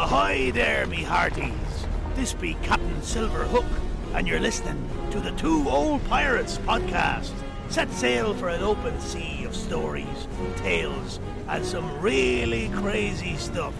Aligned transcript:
Ahoy 0.00 0.50
there, 0.50 0.86
me 0.86 1.02
hearties! 1.02 1.86
This 2.14 2.32
be 2.32 2.54
Captain 2.62 3.02
Silver 3.02 3.44
Hook, 3.44 3.66
and 4.14 4.26
you're 4.26 4.40
listening 4.40 4.88
to 5.10 5.20
the 5.20 5.32
Two 5.32 5.68
Old 5.68 6.02
Pirates 6.06 6.56
podcast. 6.56 7.34
Set 7.68 7.92
sail 7.92 8.32
for 8.32 8.48
an 8.48 8.62
open 8.62 8.98
sea 8.98 9.44
of 9.44 9.54
stories, 9.54 10.26
tales, 10.56 11.20
and 11.48 11.62
some 11.62 12.00
really 12.00 12.70
crazy 12.70 13.36
stuff. 13.36 13.74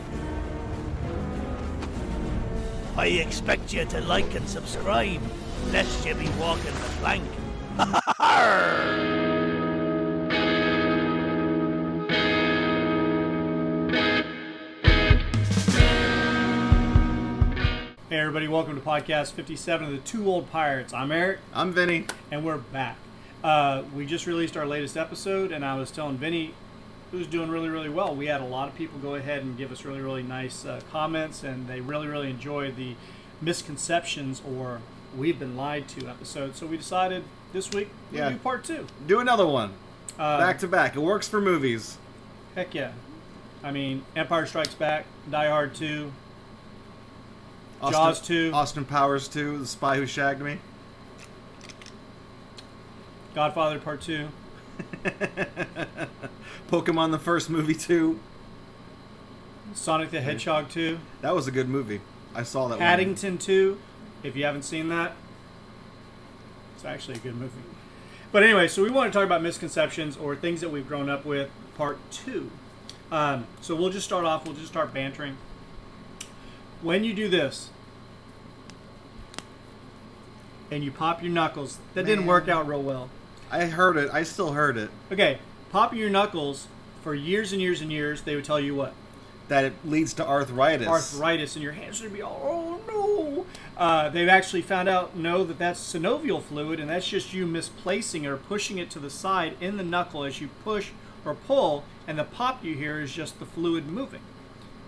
I 2.98 3.06
expect 3.06 3.72
you 3.72 3.86
to 3.86 4.02
like 4.02 4.34
and 4.34 4.46
subscribe, 4.46 5.22
lest 5.72 6.06
you 6.06 6.14
be 6.14 6.28
walking 6.38 6.74
the 6.74 6.90
plank. 7.00 7.24
Hey 8.20 9.09
everybody, 18.30 18.46
welcome 18.46 18.76
to 18.76 18.80
podcast 18.80 19.32
57 19.32 19.86
of 19.88 19.92
the 19.92 19.98
Two 20.08 20.28
Old 20.30 20.48
Pirates. 20.52 20.94
I'm 20.94 21.10
Eric, 21.10 21.40
I'm 21.52 21.72
Vinny. 21.72 22.06
and 22.30 22.44
we're 22.44 22.58
back. 22.58 22.96
Uh, 23.42 23.82
we 23.92 24.06
just 24.06 24.24
released 24.24 24.56
our 24.56 24.64
latest 24.68 24.96
episode, 24.96 25.50
and 25.50 25.64
I 25.64 25.74
was 25.74 25.90
telling 25.90 26.16
Vinny 26.16 26.54
it 27.12 27.16
was 27.16 27.26
doing 27.26 27.50
really, 27.50 27.68
really 27.68 27.88
well. 27.88 28.14
We 28.14 28.26
had 28.26 28.40
a 28.40 28.44
lot 28.44 28.68
of 28.68 28.76
people 28.76 29.00
go 29.00 29.16
ahead 29.16 29.42
and 29.42 29.58
give 29.58 29.72
us 29.72 29.84
really, 29.84 30.00
really 30.00 30.22
nice 30.22 30.64
uh, 30.64 30.80
comments, 30.92 31.42
and 31.42 31.66
they 31.66 31.80
really, 31.80 32.06
really 32.06 32.30
enjoyed 32.30 32.76
the 32.76 32.94
misconceptions 33.40 34.40
or 34.48 34.80
we've 35.18 35.40
been 35.40 35.56
lied 35.56 35.88
to 35.88 36.06
episode. 36.06 36.54
So 36.54 36.66
we 36.66 36.76
decided 36.76 37.24
this 37.52 37.72
week 37.72 37.88
we'll 38.12 38.20
Yeah. 38.20 38.28
do 38.30 38.36
part 38.36 38.62
two. 38.62 38.86
Do 39.08 39.18
another 39.18 39.44
one. 39.48 39.72
Uh, 40.16 40.38
back 40.38 40.60
to 40.60 40.68
back. 40.68 40.94
It 40.94 41.00
works 41.00 41.26
for 41.26 41.40
movies. 41.40 41.98
Heck 42.54 42.76
yeah. 42.76 42.92
I 43.64 43.72
mean, 43.72 44.04
Empire 44.14 44.46
Strikes 44.46 44.74
Back, 44.74 45.06
Die 45.28 45.48
Hard 45.48 45.74
2, 45.74 46.12
Jaws 47.88 48.20
2. 48.20 48.50
Austin 48.52 48.84
Powers 48.84 49.26
2, 49.28 49.58
The 49.58 49.66
Spy 49.66 49.96
Who 49.96 50.06
Shagged 50.06 50.42
Me. 50.42 50.58
Godfather 53.34 53.78
Part 53.78 54.02
2. 54.02 54.28
Pokemon 56.68 57.10
the 57.10 57.18
first 57.18 57.48
movie 57.48 57.74
2. 57.74 58.18
Sonic 59.72 60.10
the 60.10 60.20
Hedgehog 60.20 60.68
2, 60.68 60.98
That 61.20 61.34
was 61.34 61.46
a 61.46 61.52
good 61.52 61.68
movie. 61.68 62.00
I 62.34 62.42
saw 62.42 62.66
that 62.68 62.74
one. 62.74 62.80
Paddington 62.80 63.38
2. 63.38 63.78
If 64.22 64.36
you 64.36 64.44
haven't 64.44 64.62
seen 64.64 64.88
that, 64.88 65.14
it's 66.74 66.84
actually 66.84 67.14
a 67.14 67.20
good 67.20 67.36
movie. 67.36 67.62
But 68.32 68.42
anyway, 68.42 68.68
so 68.68 68.82
we 68.82 68.90
want 68.90 69.12
to 69.12 69.18
talk 69.18 69.26
about 69.26 69.42
misconceptions 69.42 70.16
or 70.16 70.36
things 70.36 70.60
that 70.60 70.68
we've 70.70 70.86
grown 70.86 71.08
up 71.08 71.24
with, 71.24 71.50
part 71.76 71.98
two. 72.10 72.50
Um, 73.10 73.46
so 73.60 73.74
we'll 73.74 73.90
just 73.90 74.04
start 74.06 74.24
off, 74.24 74.44
we'll 74.44 74.54
just 74.54 74.68
start 74.68 74.92
bantering. 74.94 75.36
When 76.82 77.04
you 77.04 77.12
do 77.12 77.28
this, 77.28 77.70
and 80.70 80.84
you 80.84 80.90
pop 80.90 81.22
your 81.22 81.32
knuckles, 81.32 81.78
that 81.94 82.06
didn't 82.06 82.26
work 82.26 82.48
out 82.48 82.66
real 82.66 82.82
well. 82.82 83.10
I 83.50 83.66
heard 83.66 83.96
it. 83.96 84.10
I 84.12 84.22
still 84.22 84.52
heard 84.52 84.76
it. 84.76 84.90
Okay, 85.10 85.38
popping 85.70 85.98
your 85.98 86.10
knuckles 86.10 86.68
for 87.02 87.14
years 87.14 87.52
and 87.52 87.60
years 87.60 87.80
and 87.80 87.90
years, 87.90 88.22
they 88.22 88.34
would 88.34 88.44
tell 88.44 88.60
you 88.60 88.74
what? 88.74 88.94
That 89.48 89.64
it 89.64 89.72
leads 89.84 90.14
to 90.14 90.26
arthritis. 90.26 90.86
arthritis 90.86 91.56
and 91.56 91.62
your 91.62 91.72
hands 91.72 92.00
would 92.02 92.12
be 92.12 92.22
all 92.22 92.40
oh 92.44 92.80
no 92.86 93.46
uh, 93.76 94.08
they've 94.08 94.28
actually 94.28 94.62
found 94.62 94.88
out 94.88 95.16
no 95.16 95.42
that 95.42 95.58
that's 95.58 95.80
synovial 95.80 96.40
fluid 96.40 96.78
and 96.78 96.88
that's 96.88 97.08
just 97.08 97.32
you 97.32 97.46
misplacing 97.46 98.22
it 98.22 98.28
or 98.28 98.36
pushing 98.36 98.78
it 98.78 98.90
to 98.90 99.00
the 99.00 99.10
side 99.10 99.56
in 99.60 99.76
the 99.76 99.82
knuckle 99.82 100.22
as 100.22 100.40
you 100.40 100.48
push 100.62 100.90
or 101.24 101.34
pull 101.34 101.82
and 102.06 102.16
the 102.16 102.22
pop 102.22 102.64
you 102.64 102.76
hear 102.76 103.00
is 103.00 103.12
just 103.12 103.40
the 103.40 103.44
fluid 103.46 103.88
moving 103.88 104.20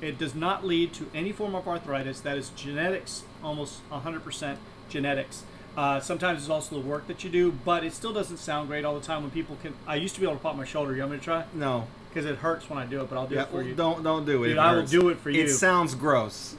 it 0.03 0.19
does 0.19 0.34
not 0.34 0.64
lead 0.67 0.92
to 0.92 1.06
any 1.14 1.33
form 1.33 1.55
of 1.55 1.67
arthritis 1.67 2.20
that 2.20 2.36
is 2.36 2.50
genetics 2.50 3.22
almost 3.42 3.89
100% 3.91 4.56
genetics 4.91 5.45
uh, 5.77 5.98
sometimes 6.00 6.41
it's 6.41 6.50
also 6.50 6.75
the 6.75 6.86
work 6.86 7.06
that 7.06 7.25
you 7.25 7.31
do 7.31 7.50
but 7.64 7.83
it 7.84 7.95
still 7.95 8.12
doesn't 8.12 8.36
sound 8.36 8.69
great 8.69 8.84
all 8.84 8.95
the 8.98 9.07
time 9.07 9.23
when 9.23 9.30
people 9.30 9.57
can 9.63 9.73
i 9.86 9.95
used 9.96 10.14
to 10.14 10.20
be 10.20 10.27
able 10.27 10.36
to 10.36 10.42
pop 10.42 10.57
my 10.57 10.64
shoulder 10.64 10.92
you 10.95 11.01
want 11.01 11.13
me 11.13 11.18
to 11.18 11.24
try 11.24 11.45
No. 11.55 11.86
because 12.11 12.27
it 12.27 12.36
hurts 12.36 12.68
when 12.68 12.79
i 12.79 12.85
do 12.85 13.01
it 13.01 13.08
but 13.08 13.17
i'll 13.17 13.27
do 13.27 13.36
Yeah, 13.36 13.42
it 13.42 13.48
for 13.48 13.63
you 13.63 13.74
don't 13.74 14.02
don't 14.02 14.27
do 14.27 14.42
it. 14.45 14.48
Dude, 14.48 14.57
It 14.58 14.61
I 14.61 14.74
will 14.74 14.85
do 14.85 15.08
it 15.08 15.18
for 15.20 15.30
you. 15.30 15.45
It 15.45 15.48
sounds 15.51 15.95
gross. 15.95 16.57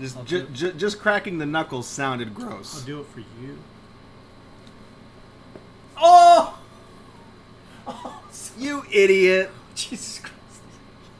Just 0.00 0.24
ju- 0.26 0.46
ju- 0.52 0.72
just 0.72 0.98
cracking 1.00 1.38
the 1.38 1.46
knuckles 1.46 1.86
sounded 1.88 2.34
gross. 2.34 2.78
I'll 2.80 2.86
do 2.86 3.00
it 3.00 3.06
for 3.06 3.20
you. 3.20 3.58
Oh! 5.96 6.58
You 8.58 8.84
idiot. 8.90 9.50
Jesus 9.74 10.18
Christ. 10.20 10.25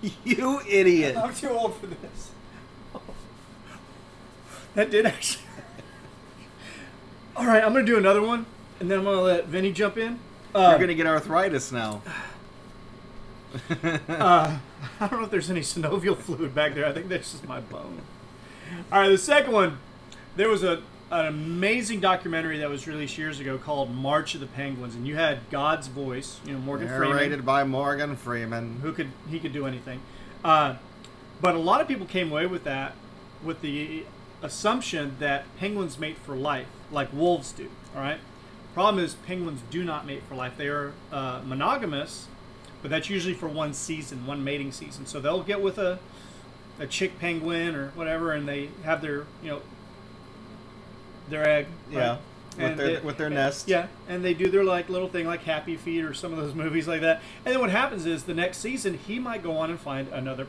You 0.25 0.61
idiot. 0.69 1.17
I'm 1.17 1.34
too 1.34 1.49
old 1.49 1.77
for 1.77 1.87
this. 1.87 2.31
That 4.75 4.91
did 4.91 5.07
actually. 5.07 5.45
All 7.37 7.47
right, 7.47 7.65
I'm 7.65 7.73
going 7.73 7.87
to 7.87 7.91
do 7.91 7.99
another 7.99 8.23
one, 8.23 8.47
and 8.79 8.91
then 8.91 8.99
I'm 8.99 9.05
going 9.05 9.17
to 9.17 9.23
let 9.23 9.47
Vinny 9.47 9.73
jump 9.73 9.97
in. 9.97 10.19
Uh, 10.57 10.71
You're 10.71 10.79
gonna 10.79 10.95
get 10.95 11.07
arthritis 11.07 11.71
now. 11.71 12.01
uh, 13.71 14.59
I 15.01 15.07
don't 15.07 15.19
know 15.19 15.25
if 15.25 15.31
there's 15.31 15.51
any 15.51 15.61
synovial 15.61 16.17
fluid 16.17 16.55
back 16.55 16.75
there. 16.75 16.87
I 16.87 16.93
think 16.93 17.09
that's 17.09 17.33
just 17.33 17.47
my 17.47 17.61
bone. 17.61 18.01
All 18.91 19.01
right, 19.01 19.09
the 19.11 19.19
second 19.19 19.53
one. 19.53 19.78
There 20.37 20.49
was 20.49 20.63
a 20.63 20.83
an 21.11 21.27
amazing 21.27 22.00
documentary 22.00 22.59
that 22.59 22.69
was 22.69 22.87
released 22.87 23.17
years 23.17 23.39
ago 23.39 23.59
called 23.59 23.94
March 23.94 24.34
of 24.34 24.41
the 24.41 24.47
Penguins, 24.47 24.94
and 24.94 25.06
you 25.06 25.15
had 25.15 25.39
God's 25.50 25.87
voice, 25.87 26.41
you 26.44 26.53
know, 26.53 26.59
Morgan 26.59 26.89
Freeman. 26.89 27.11
Narrated 27.11 27.47
by 27.47 27.65
Morgan 27.65 28.17
Freeman. 28.17 28.81
who 28.83 28.93
could 28.93 29.11
he 29.28 29.39
could 29.39 29.53
do 29.53 29.66
anything. 29.66 30.00
Uh, 30.45 30.77
but 31.41 31.55
a 31.55 31.59
lot 31.59 31.81
of 31.81 31.89
people 31.89 32.06
came 32.06 32.31
away 32.31 32.47
with 32.47 32.65
that 32.65 32.95
with 33.43 33.61
the 33.61 34.05
assumption 34.43 35.16
that 35.21 35.45
penguins 35.59 35.99
mate 35.99 36.16
for 36.19 36.34
life, 36.34 36.66
like 36.91 37.12
wolves 37.12 37.53
do. 37.53 37.69
All 37.95 38.00
right. 38.00 38.19
Problem 38.75 39.03
is, 39.03 39.15
penguins 39.15 39.62
do 39.71 39.84
not 39.84 40.06
mate 40.06 40.22
for 40.28 40.34
life. 40.34 40.56
They 40.59 40.69
are 40.69 40.93
uh, 41.11 41.41
monogamous, 41.45 42.27
but 42.83 42.91
that's 42.91 43.09
usually 43.09 43.33
for 43.33 43.49
one 43.49 43.72
season, 43.72 44.27
one 44.27 44.45
mating 44.45 44.72
season. 44.72 45.06
So 45.06 45.21
they'll 45.21 45.43
get 45.43 45.62
with 45.62 45.78
a 45.78 45.99
a 46.78 46.87
chick 46.87 47.19
penguin 47.19 47.75
or 47.75 47.89
whatever, 47.95 48.33
and 48.33 48.47
they 48.47 48.69
have 48.84 49.00
their 49.00 49.25
you 49.43 49.50
know 49.50 49.62
their 51.29 51.49
egg. 51.49 51.67
right? 51.91 51.95
Yeah, 51.97 52.17
with 52.69 52.77
their- 52.77 52.87
they- 52.87 53.01
with 53.07 53.17
their 53.19 53.31
nest. 53.31 53.69
Yeah, 53.69 53.87
and 54.09 54.25
they 54.25 54.35
do 54.35 54.49
their 54.51 54.65
like 54.65 54.89
little 54.89 55.09
thing 55.09 55.27
like 55.27 55.43
Happy 55.45 55.77
Feet 55.77 56.05
or 56.05 56.15
some 56.15 56.33
of 56.33 56.39
those 56.39 56.55
movies 56.65 56.87
like 56.89 57.01
that. 57.03 57.21
And 57.45 57.53
then 57.55 57.61
what 57.61 57.71
happens 57.71 58.07
is 58.07 58.25
the 58.25 58.35
next 58.35 58.59
season 58.59 58.99
he 59.07 59.19
might 59.19 59.43
go 59.43 59.57
on 59.57 59.71
and 59.71 59.79
find 59.79 60.09
another 60.09 60.47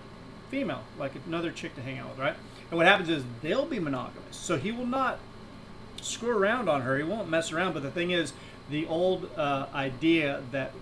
female, 0.50 0.84
like 0.98 1.12
another 1.28 1.52
chick 1.52 1.76
to 1.76 1.82
hang 1.82 1.98
out 2.00 2.10
with, 2.12 2.20
right? 2.20 2.36
And 2.70 2.78
what 2.78 2.86
happens 2.86 3.10
is 3.10 3.24
they'll 3.42 3.66
be 3.66 3.80
monogamous, 3.80 4.36
so 4.38 4.58
he 4.58 4.72
will 4.72 4.86
not 4.86 5.20
screw 6.02 6.38
around 6.38 6.70
on 6.70 6.82
her. 6.82 6.98
He 6.98 7.04
won't 7.04 7.30
mess 7.30 7.52
around. 7.52 7.74
But 7.74 7.84
the 7.84 7.92
thing 7.92 8.12
is, 8.12 8.34
the 8.70 8.86
old 8.88 9.30
uh, 9.38 9.68
idea 9.74 10.42
that 10.52 10.74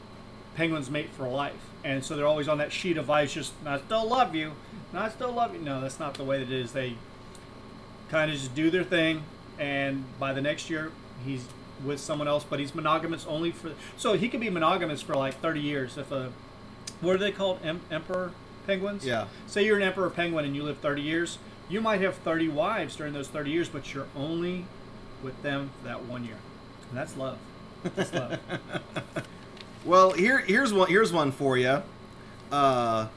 penguins 0.56 0.90
mate 0.90 1.10
for 1.12 1.28
life, 1.28 1.54
and 1.84 2.04
so 2.04 2.16
they're 2.16 2.26
always 2.28 2.48
on 2.48 2.58
that 2.60 2.72
sheet 2.72 2.98
of 2.98 3.10
ice, 3.10 3.34
just 3.34 3.54
I 3.66 3.80
still 3.80 4.08
love 4.08 4.34
you, 4.36 4.54
I 4.94 5.10
still 5.10 5.32
love 5.32 5.54
you. 5.54 5.62
No, 5.62 5.82
that's 5.82 6.00
not 6.00 6.14
the 6.16 6.24
way 6.24 6.40
that 6.40 6.52
it 6.52 6.60
is. 6.60 6.72
They 6.72 6.96
kind 8.10 8.32
of 8.32 8.38
just 8.38 8.56
do 8.56 8.70
their 8.72 8.84
thing, 8.84 9.24
and 9.60 10.04
by 10.20 10.34
the 10.34 10.42
next 10.42 10.70
year, 10.70 10.92
he's 11.26 11.46
with 11.84 12.00
someone 12.00 12.28
else, 12.28 12.44
but 12.44 12.60
he's 12.60 12.74
monogamous 12.74 13.26
only 13.28 13.52
for. 13.52 13.72
So 13.98 14.14
he 14.14 14.30
could 14.30 14.40
be 14.40 14.50
monogamous 14.50 15.02
for 15.02 15.16
like 15.16 15.40
30 15.42 15.60
years 15.60 15.98
if 15.98 16.12
a. 16.12 16.32
What 17.02 17.16
are 17.16 17.20
they 17.20 17.32
called? 17.32 17.60
Em- 17.64 17.82
emperor 17.92 18.32
penguins? 18.66 19.06
Yeah. 19.06 19.28
Say 19.48 19.66
you're 19.66 19.78
an 19.78 19.84
emperor 19.84 20.10
penguin 20.10 20.46
and 20.46 20.56
you 20.56 20.64
live 20.64 20.78
30 20.80 21.02
years. 21.02 21.38
You 21.68 21.82
might 21.82 22.02
have 22.02 22.16
30 22.16 22.48
wives 22.50 22.96
during 22.96 23.14
those 23.14 23.28
30 23.28 23.52
years, 23.52 23.70
but 23.70 23.94
you're 23.94 24.08
only 24.16 24.66
with 25.22 25.42
them 25.42 25.72
for 25.80 25.88
that 25.88 26.06
one 26.06 26.24
year. 26.24 26.38
And 26.90 26.98
that's 26.98 27.18
love. 27.18 27.38
That's 27.96 28.14
love. 28.14 28.40
Well, 29.86 30.14
here 30.14 30.40
here's 30.40 30.74
one 30.74 30.90
here's 30.90 31.14
one 31.14 31.32
for 31.32 31.58
you. 31.58 31.84
Uh, 32.52 33.08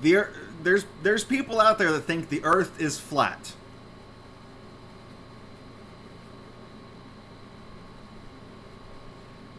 the 0.00 0.24
there's 0.62 0.86
there's 1.02 1.22
people 1.22 1.60
out 1.60 1.76
there 1.76 1.92
that 1.92 2.00
think 2.00 2.30
the 2.30 2.42
Earth 2.44 2.80
is 2.80 2.98
flat. 2.98 3.52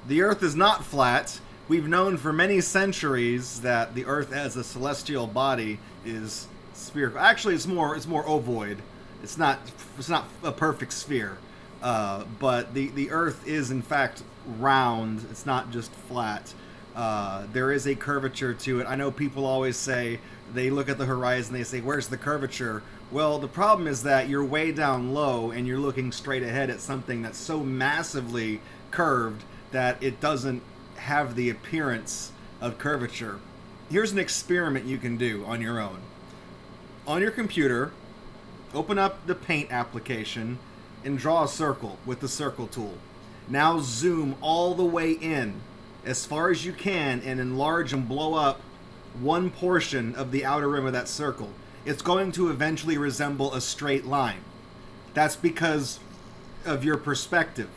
The 0.08 0.22
Earth 0.22 0.44
is 0.44 0.56
not 0.56 0.86
flat. 0.86 1.40
We've 1.68 1.88
known 1.88 2.18
for 2.18 2.32
many 2.32 2.62
centuries 2.62 3.62
that 3.62 3.96
the 3.96 4.06
Earth 4.06 4.32
as 4.32 4.56
a 4.56 4.64
celestial 4.64 5.26
body 5.26 5.80
is 6.06 6.48
spherical. 6.76 7.20
Actually, 7.20 7.56
it's 7.56 7.66
more 7.66 7.96
it's 7.96 8.06
more 8.06 8.24
ovoid. 8.28 8.78
It's 9.24 9.38
not 9.38 9.60
it's 9.98 10.10
not 10.10 10.28
a 10.44 10.52
perfect 10.52 10.94
sphere. 10.94 11.40
Uh, 11.82 12.26
but 12.40 12.76
the 12.76 12.90
the 12.90 13.10
Earth 13.10 13.48
is 13.48 13.72
in 13.72 13.82
fact 13.82 14.22
round. 14.60 15.26
It's 15.32 15.48
not 15.48 15.72
just 15.72 15.92
flat. 15.92 16.54
Uh, 16.96 17.48
there 17.52 17.72
is 17.72 17.88
a 17.88 17.96
curvature 17.96 18.54
to 18.54 18.82
it. 18.82 18.86
I 18.88 18.96
know 18.96 19.10
people 19.10 19.46
always 19.46 19.76
say 19.76 20.20
they 20.54 20.70
look 20.70 20.88
at 20.88 21.00
the 21.00 21.06
horizon. 21.06 21.54
They 21.56 21.64
say, 21.64 21.82
"Where's 21.82 22.10
the 22.10 22.18
curvature?" 22.18 22.84
Well, 23.12 23.40
the 23.40 23.48
problem 23.48 23.88
is 23.88 24.04
that 24.04 24.30
you're 24.30 24.46
way 24.46 24.72
down 24.72 25.16
low 25.16 25.50
and 25.50 25.66
you're 25.66 25.80
looking 25.80 26.12
straight 26.12 26.44
ahead 26.44 26.70
at 26.70 26.80
something 26.80 27.24
that's 27.24 27.40
so 27.40 27.64
massively 27.64 28.62
curved 28.92 29.44
that 29.76 30.02
it 30.02 30.22
doesn't 30.22 30.64
have 30.96 31.36
the 31.36 31.50
appearance 31.50 32.32
of 32.62 32.78
curvature. 32.78 33.42
Here's 33.90 34.14
an 34.14 34.18
experiment 34.18 34.86
you 34.86 34.98
can 34.98 35.18
do 35.18 35.44
on 35.44 35.60
your 35.60 35.82
own. 35.82 36.00
on 37.08 37.22
your 37.22 37.32
computer, 37.32 37.92
open 38.74 38.98
up 38.98 39.26
the 39.28 39.36
paint 39.36 39.72
application, 39.72 40.58
and 41.04 41.18
draw 41.18 41.44
a 41.44 41.48
circle 41.48 41.98
with 42.06 42.20
the 42.20 42.28
circle 42.28 42.68
tool. 42.68 42.98
Now 43.48 43.80
zoom 43.80 44.36
all 44.42 44.74
the 44.74 44.84
way 44.84 45.12
in 45.12 45.62
as 46.04 46.26
far 46.26 46.50
as 46.50 46.66
you 46.66 46.74
can 46.74 47.22
and 47.22 47.40
enlarge 47.40 47.94
and 47.94 48.08
blow 48.08 48.34
up 48.34 48.62
one 49.20 49.50
portion 49.50 50.16
of 50.16 50.32
the 50.32 50.46
outer 50.46 50.70
rim 50.70 50.86
of 50.86 50.94
that 50.94 51.08
circle. 51.08 51.52
It's 51.86 52.02
going 52.02 52.32
to 52.34 52.50
eventually 52.50 52.98
resemble 52.98 53.54
a 53.54 53.62
straight 53.62 54.06
line. 54.06 54.42
That's 55.14 55.36
because 55.36 56.00
of 56.66 56.84
your 56.84 56.98
perspective. 56.98 57.70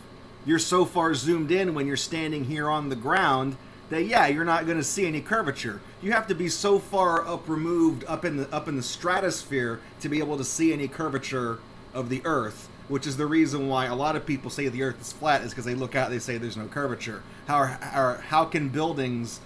You're 0.44 0.58
so 0.58 0.85
far 0.85 1.14
zoomed 1.14 1.50
in 1.50 1.75
when 1.75 1.87
you're 1.87 1.96
standing 1.96 2.44
here 2.44 2.69
on 2.69 2.88
the 2.88 2.96
ground 2.96 3.56
that 3.90 4.05
yeah, 4.05 4.26
you're 4.26 4.44
not 4.44 4.67
going 4.67 4.79
to 4.79 4.85
see 4.85 5.06
any 5.06 5.20
curvature. 5.20 5.81
You 6.02 6.12
have 6.12 6.26
to 6.29 6.35
be 6.35 6.49
so 6.49 6.79
far 6.79 7.26
up 7.26 7.49
removed 7.49 8.05
up 8.06 8.25
in 8.25 8.37
the 8.37 8.55
up 8.55 8.69
in 8.69 8.76
the 8.76 8.82
stratosphere 8.82 9.81
to 10.00 10.08
be 10.08 10.19
able 10.19 10.37
to 10.37 10.44
see 10.44 10.73
any 10.73 10.88
curvature 10.88 11.58
of 11.94 12.08
the 12.08 12.23
earth, 12.25 12.69
which 12.88 13.06
is 13.06 13.17
the 13.17 13.26
reason 13.26 13.69
why 13.69 13.87
a 13.87 13.94
lot 13.94 14.17
of 14.17 14.26
people 14.26 14.50
say 14.50 14.69
the 14.69 14.82
earth 14.82 15.00
is 15.00 15.12
flat 15.12 15.43
is 15.43 15.50
because 15.50 15.64
they 15.64 15.75
look 15.75 15.94
out 15.94 16.11
they 16.11 16.19
say 16.19 16.37
there's 16.37 16.56
no 16.56 16.67
curvature. 16.67 17.23
How 17.46 17.64
how, 17.67 18.19
how 18.29 18.44
can 18.44 18.69
buildings 18.69 19.41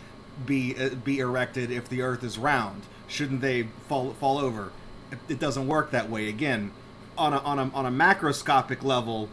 be 0.44 0.76
uh, 0.76 0.90
be 0.90 1.20
erected 1.20 1.70
if 1.70 1.88
the 1.88 2.02
earth 2.02 2.24
is 2.24 2.38
round? 2.38 2.82
Shouldn't 3.06 3.40
they 3.40 3.68
fall 3.88 4.14
fall 4.14 4.38
over? 4.38 4.72
It 5.28 5.38
doesn't 5.38 5.66
work 5.68 5.90
that 5.90 6.08
way. 6.08 6.28
Again, 6.28 6.72
on 7.18 7.32
a, 7.32 7.38
on 7.38 7.58
a 7.58 7.70
on 7.74 7.86
a 7.86 7.90
macroscopic 7.90 8.82
level, 8.82 9.28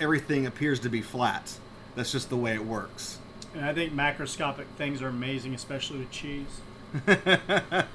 everything 0.00 0.46
appears 0.46 0.80
to 0.80 0.88
be 0.88 1.02
flat. 1.02 1.58
That's 1.94 2.12
just 2.12 2.30
the 2.30 2.36
way 2.36 2.54
it 2.54 2.64
works. 2.64 3.18
And 3.54 3.64
I 3.64 3.74
think 3.74 3.92
macroscopic 3.92 4.66
things 4.76 5.02
are 5.02 5.08
amazing, 5.08 5.54
especially 5.54 5.98
with 5.98 6.10
cheese. 6.10 6.60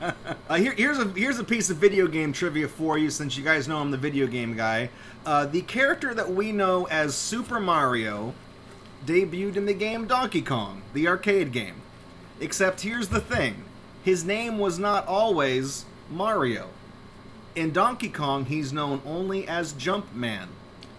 Uh, 0.48 0.57
here, 0.57 0.74
here's 0.74 1.00
a 1.00 1.06
here's 1.10 1.40
a 1.40 1.44
piece 1.44 1.72
of 1.72 1.78
video 1.78 2.06
game 2.07 2.31
trivia 2.31 2.68
for 2.68 3.00
you, 3.00 3.10
since 3.10 3.36
you 3.36 3.44
guys 3.44 3.68
know 3.68 3.80
I'm 3.80 3.90
the 3.90 3.98
video 3.98 4.28
game 4.28 4.56
guy. 4.56 4.90
Uh, 5.25 5.48
the 5.48 5.63
character 5.63 6.13
that 6.13 6.31
we 6.31 6.52
know 6.52 6.86
as 6.86 7.16
Super 7.16 7.60
Mario 7.60 8.36
debuted 9.07 9.56
in 9.56 9.66
the 9.66 9.74
game 9.74 10.06
Donkey 10.06 10.44
Kong, 10.44 10.84
the 10.94 11.07
arcade 11.07 11.52
game. 11.52 11.81
Except 12.40 12.81
here's 12.81 13.07
the 13.07 13.19
thing: 13.19 13.63
his 14.04 14.24
name 14.24 14.60
was 14.60 14.78
not 14.78 15.07
always 15.07 15.86
Mario. 16.12 16.69
In 17.56 17.72
Donkey 17.72 18.10
Kong, 18.10 18.46
he's 18.46 18.72
known 18.72 19.02
only 19.04 19.48
as 19.48 19.74
Jumpman. 19.74 20.50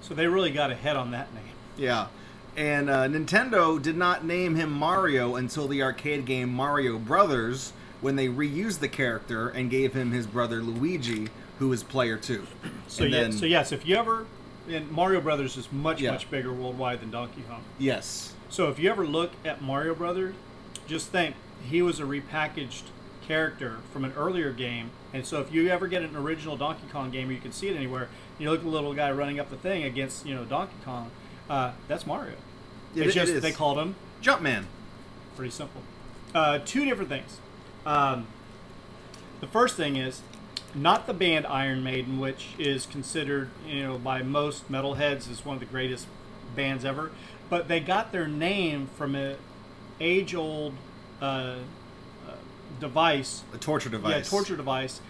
So 0.07 0.15
they 0.15 0.27
really 0.27 0.51
got 0.51 0.71
ahead 0.71 0.97
on 0.97 1.11
that 1.11 1.33
name. 1.35 1.43
Yeah. 1.77 2.07
And 2.57 2.89
uh, 2.89 3.09
Nintendo 3.09 3.81
did 3.83 3.97
not 3.97 4.25
name 4.25 4.55
him 4.55 4.71
Mario 4.71 5.35
until 5.35 5.67
the 5.69 5.83
arcade 5.83 6.25
game 6.25 6.53
Mario 6.53 6.99
Brothers, 6.99 7.73
when 8.01 8.17
they 8.17 8.29
reused 8.29 8.79
the 8.79 8.89
character 8.89 9.49
and 9.49 9.69
gave 9.69 9.93
him 9.95 10.13
his 10.13 10.27
brother 10.27 10.63
Luigi, 10.63 11.29
who 11.59 11.73
is 11.73 11.83
player 11.83 12.17
two. 12.17 12.47
So 12.89 13.03
And 13.05 13.13
yeah, 13.13 13.21
then- 13.23 13.33
so 13.33 13.47
yes, 13.47 13.73
if 13.73 13.85
you 13.85 13.97
ever, 13.97 14.27
and 14.71 14.89
Mario 14.93 15.21
Brothers 15.21 15.57
is 15.57 15.71
much 15.73 16.01
Yeah. 16.01 16.13
much 16.13 16.31
bigger 16.31 16.53
worldwide 16.53 17.01
than 17.01 17.11
Donkey 17.11 17.43
Kong. 17.49 17.63
Yes. 17.79 18.33
So 18.49 18.69
if 18.69 18.79
you 18.79 18.89
ever 18.89 19.05
look 19.05 19.33
at 19.45 19.61
Mario 19.61 19.93
Brothers, 19.95 20.35
just 20.87 21.09
think 21.09 21.35
he 21.69 21.83
was 21.83 21.99
a 21.99 22.05
repackaged 22.05 22.83
character 23.27 23.79
from 23.93 24.05
an 24.05 24.13
earlier 24.17 24.53
game. 24.53 24.91
And 25.13 25.27
so 25.27 25.41
if 25.41 25.53
you 25.53 25.69
ever 25.69 25.87
get 25.87 26.03
an 26.03 26.15
original 26.17 26.57
Donkey 26.57 26.87
Kong 26.93 27.11
game, 27.11 27.29
or 27.29 27.33
you 27.33 27.41
can 27.41 27.53
see 27.53 27.69
it 27.69 27.77
anywhere. 27.77 28.09
You 28.39 28.51
look 28.51 28.61
at 28.61 28.65
the 28.65 28.71
little 28.71 28.93
guy 28.95 29.11
running 29.11 29.41
up 29.41 29.49
the 29.51 29.57
thing 29.57 29.83
against 29.85 30.27
you 30.27 30.35
know 30.35 30.45
Donkey 30.45 30.77
Kong. 30.85 31.11
Uh, 31.49 31.73
that's 31.89 32.07
Mario. 32.07 32.35
It- 32.95 33.07
it's 33.07 33.15
just 33.15 33.33
is. 33.33 33.43
they 33.43 33.53
called 33.53 33.79
him 33.79 33.95
Jumpman. 34.23 34.65
pretty 35.37 35.51
simple. 35.51 35.83
Uh, 36.35 36.59
two 36.65 36.85
different 36.85 37.09
things. 37.09 37.39
Um, 37.87 38.27
the 39.41 39.47
first 39.47 39.77
thing 39.77 39.97
is 39.97 40.23
not 40.75 41.07
the 41.07 41.15
band 41.15 41.47
Iron 41.47 41.83
Maiden, 41.83 42.19
which 42.19 42.49
is 42.59 42.85
considered, 42.87 43.49
you 43.67 43.83
know, 43.83 43.97
by 43.99 44.23
most 44.23 44.71
metalheads 44.71 45.31
as 45.31 45.45
one 45.45 45.55
of 45.57 45.61
the 45.61 45.67
greatest 45.67 46.07
bands 46.55 46.85
ever, 46.85 47.11
but 47.49 47.69
they 47.69 47.81
got 47.81 48.13
their 48.13 48.27
name 48.29 48.89
from 48.97 49.15
a 49.15 49.37
age-old 50.01 50.75
uh, 51.23 51.57
device 52.81 53.43
A 53.55 53.59
torture 53.59 53.89
device. 53.89 54.13
yeah, 54.15 54.23
torture 54.23 54.57
device 54.57 55.01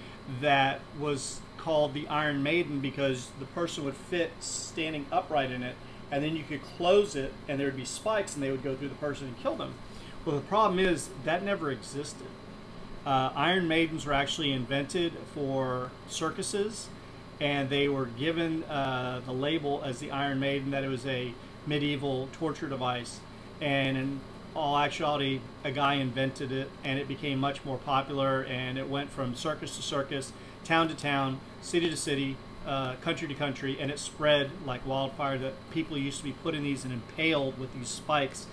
that 0.40 0.80
was 0.98 1.40
called 1.56 1.94
the 1.94 2.06
Iron 2.08 2.42
Maiden 2.42 2.80
because 2.80 3.28
the 3.38 3.44
person 3.46 3.84
would 3.84 3.96
fit 3.96 4.30
standing 4.40 5.06
upright 5.10 5.50
in 5.50 5.62
it, 5.62 5.74
and 6.10 6.22
then 6.22 6.36
you 6.36 6.44
could 6.44 6.62
close 6.76 7.16
it, 7.16 7.32
and 7.48 7.58
there 7.58 7.66
would 7.66 7.76
be 7.76 7.84
spikes, 7.84 8.34
and 8.34 8.42
they 8.42 8.50
would 8.50 8.62
go 8.62 8.76
through 8.76 8.88
the 8.88 8.94
person 8.96 9.28
and 9.28 9.38
kill 9.38 9.56
them. 9.56 9.74
Well, 10.24 10.36
the 10.36 10.42
problem 10.42 10.78
is 10.78 11.08
that 11.24 11.42
never 11.42 11.70
existed. 11.70 12.26
Uh, 13.04 13.30
Iron 13.36 13.68
Maidens 13.68 14.04
were 14.06 14.12
actually 14.12 14.52
invented 14.52 15.12
for 15.34 15.90
circuses, 16.08 16.88
and 17.40 17.68
they 17.68 17.88
were 17.88 18.06
given 18.06 18.64
uh, 18.64 19.20
the 19.24 19.32
label 19.32 19.82
as 19.84 19.98
the 20.00 20.10
Iron 20.10 20.40
Maiden 20.40 20.70
that 20.72 20.82
it 20.82 20.88
was 20.88 21.06
a 21.06 21.32
medieval 21.66 22.28
torture 22.32 22.68
device. 22.68 23.20
And 23.60 23.96
in 23.96 24.20
all 24.56 24.78
actuality, 24.78 25.40
a 25.64 25.70
guy 25.70 25.94
invented 25.94 26.50
it, 26.50 26.70
and 26.82 26.98
it 26.98 27.06
became 27.06 27.38
much 27.38 27.64
more 27.64 27.78
popular. 27.78 28.42
And 28.42 28.78
it 28.78 28.88
went 28.88 29.10
from 29.10 29.34
circus 29.34 29.76
to 29.76 29.82
circus, 29.82 30.32
town 30.64 30.88
to 30.88 30.94
town, 30.94 31.40
city 31.60 31.88
to 31.90 31.96
city, 31.96 32.36
uh, 32.66 32.94
country 32.96 33.28
to 33.28 33.34
country, 33.34 33.78
and 33.80 33.90
it 33.90 33.98
spread 33.98 34.50
like 34.64 34.86
wildfire. 34.86 35.38
That 35.38 35.54
people 35.70 35.96
used 35.96 36.18
to 36.18 36.24
be 36.24 36.32
put 36.32 36.54
in 36.54 36.64
these 36.64 36.84
and 36.84 36.92
impaled 36.92 37.58
with 37.58 37.74
these 37.74 37.88
spikes, 37.88 38.46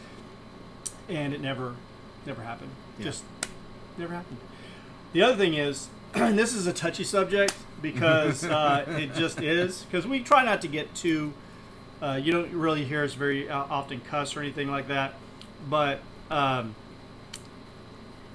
and 1.10 1.34
it 1.34 1.42
never, 1.42 1.76
never 2.26 2.44
happened. 2.44 2.72
Yeah. 2.98 3.06
Just 3.06 3.24
never 3.98 4.14
happened. 4.14 4.38
The 5.14 5.22
other 5.22 5.36
thing 5.36 5.54
is, 5.54 5.88
and 6.14 6.38
this 6.38 6.54
is 6.54 6.68
a 6.68 6.74
touchy 6.74 7.04
subject 7.04 7.56
because 7.82 8.44
uh, 8.46 8.86
it 8.88 9.14
just 9.16 9.42
is, 9.42 9.84
because 9.84 10.06
we 10.06 10.22
try 10.22 10.44
not 10.44 10.62
to 10.62 10.68
get 10.68 10.94
too. 10.96 11.34
Uh, 12.02 12.20
you 12.22 12.34
don't 12.34 12.52
really 12.52 12.84
hear 12.84 13.04
us 13.04 13.14
very 13.14 13.50
uh, 13.50 13.58
often 13.70 14.02
cuss 14.02 14.36
or 14.36 14.42
anything 14.42 14.70
like 14.70 14.90
that, 14.90 15.14
but 15.70 16.02
um, 16.30 16.76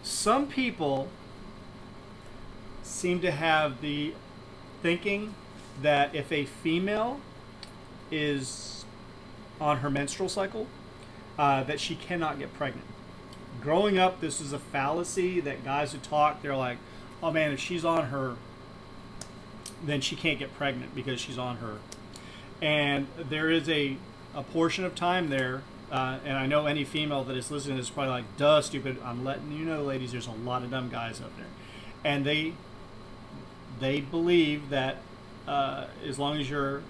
some 0.03 0.47
people 0.47 1.09
seem 2.83 3.21
to 3.21 3.31
have 3.31 3.81
the 3.81 4.15
thinking 4.83 5.35
that 5.83 6.15
if 6.15 6.33
a 6.33 6.45
female 6.45 7.21
is 8.11 8.85
on 9.61 9.79
her 9.79 9.91
menstrual 9.91 10.29
cycle, 10.29 10.67
uh, 11.39 11.63
that 11.65 11.81
she 11.81 11.95
cannot 11.95 12.39
get 12.39 12.53
pregnant. 12.55 12.87
Growing 13.61 13.99
up, 13.99 14.21
this 14.21 14.41
is 14.41 14.53
a 14.53 14.59
fallacy 14.59 15.41
that 15.41 15.65
guys 15.65 15.93
who 15.93 15.99
talk, 15.99 16.43
they're 16.43 16.57
like, 16.57 16.79
oh 17.23 17.31
man, 17.31 17.53
if 17.53 17.61
she's 17.61 17.85
on 17.85 18.07
her, 18.07 18.37
then 19.85 20.01
she 20.01 20.17
can't 20.17 20.39
get 20.39 20.55
pregnant 20.55 20.95
because 20.95 21.21
she's 21.21 21.39
on 21.39 21.59
her. 21.59 21.79
And 22.61 23.07
there 23.17 23.51
is 23.51 23.69
a, 23.69 23.97
a 24.35 24.43
portion 24.43 24.85
of 24.85 24.95
time 24.95 25.29
there, 25.31 25.63
uh, 25.91 26.19
and 26.25 26.37
I 26.37 26.47
know 26.47 26.67
any 26.67 26.85
female 26.85 27.25
that 27.25 27.37
is 27.37 27.51
listening 27.51 27.79
is 27.79 27.89
probably 27.89 28.11
like, 28.11 28.37
duh, 28.37 28.61
stupid. 28.61 28.99
I'm 29.05 29.25
letting 29.25 29.53
you 29.53 29.65
know, 29.65 29.83
ladies, 29.83 30.13
there's 30.13 30.27
a 30.27 30.33
lot 30.33 30.63
of 30.63 30.71
dumb 30.71 30.91
guys 30.91 31.21
out 31.21 31.35
there. 31.37 31.47
And 32.05 32.25
they 32.25 32.55
they 33.81 34.01
believe 34.01 34.71
that 34.71 34.99
uh, 35.47 35.87
as 36.07 36.19
long 36.19 36.39
as 36.39 36.51
you're 36.51 36.83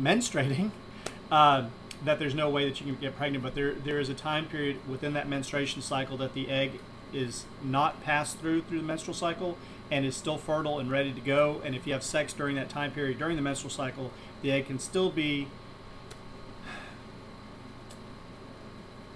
menstruating, 0.00 0.70
uh, 1.30 1.66
that 2.04 2.18
there's 2.18 2.34
no 2.34 2.48
way 2.50 2.68
that 2.68 2.80
you 2.80 2.86
can 2.86 3.00
get 3.00 3.16
pregnant. 3.16 3.42
But 3.42 3.54
there 3.54 3.74
there 3.74 3.98
is 3.98 4.08
a 4.08 4.14
time 4.14 4.46
period 4.46 4.76
within 4.88 5.12
that 5.14 5.28
menstruation 5.28 5.82
cycle 5.82 6.16
that 6.18 6.34
the 6.34 6.48
egg 6.48 6.80
is 7.12 7.44
not 7.62 8.02
passed 8.02 8.38
through 8.38 8.62
through 8.62 8.78
the 8.78 8.84
menstrual 8.84 9.14
cycle 9.14 9.58
and 9.90 10.06
is 10.06 10.16
still 10.16 10.38
fertile 10.38 10.78
and 10.78 10.90
ready 10.90 11.12
to 11.12 11.20
go. 11.20 11.60
And 11.64 11.74
if 11.74 11.86
you 11.86 11.92
have 11.92 12.02
sex 12.02 12.32
during 12.32 12.56
that 12.56 12.68
time 12.70 12.92
period 12.92 13.18
during 13.18 13.36
the 13.36 13.42
menstrual 13.42 13.70
cycle, 13.70 14.12
the 14.40 14.52
egg 14.52 14.66
can 14.66 14.78
still 14.78 15.10
be 15.10 15.48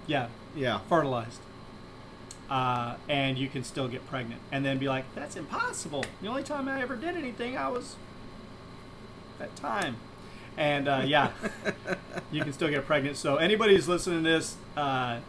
yeah 0.07 0.27
Yeah. 0.55 0.79
fertilized. 0.89 1.39
Uh, 2.49 2.95
and 3.09 3.37
you 3.37 3.49
can 3.49 3.63
still 3.63 3.87
get 3.89 4.07
pregnant. 4.09 4.39
And 4.53 4.63
then 4.65 4.77
be 4.77 4.87
like, 4.87 5.03
that's 5.13 5.35
impossible. 5.35 6.05
The 6.21 6.27
only 6.29 6.43
time 6.43 6.69
I 6.69 6.81
ever 6.81 6.95
did 6.95 7.17
anything, 7.17 7.57
I 7.57 7.67
was 7.67 7.97
that 9.37 9.53
time. 9.57 9.97
And 10.55 10.87
uh, 10.87 11.01
yeah, 11.05 11.31
you 12.31 12.41
can 12.41 12.53
still 12.53 12.69
get 12.69 12.85
pregnant. 12.85 13.17
So 13.17 13.35
anybody 13.35 13.75
who's 13.75 13.87
listening 13.89 14.23
to 14.23 14.29
this 14.29 14.55
uh, 14.77 15.19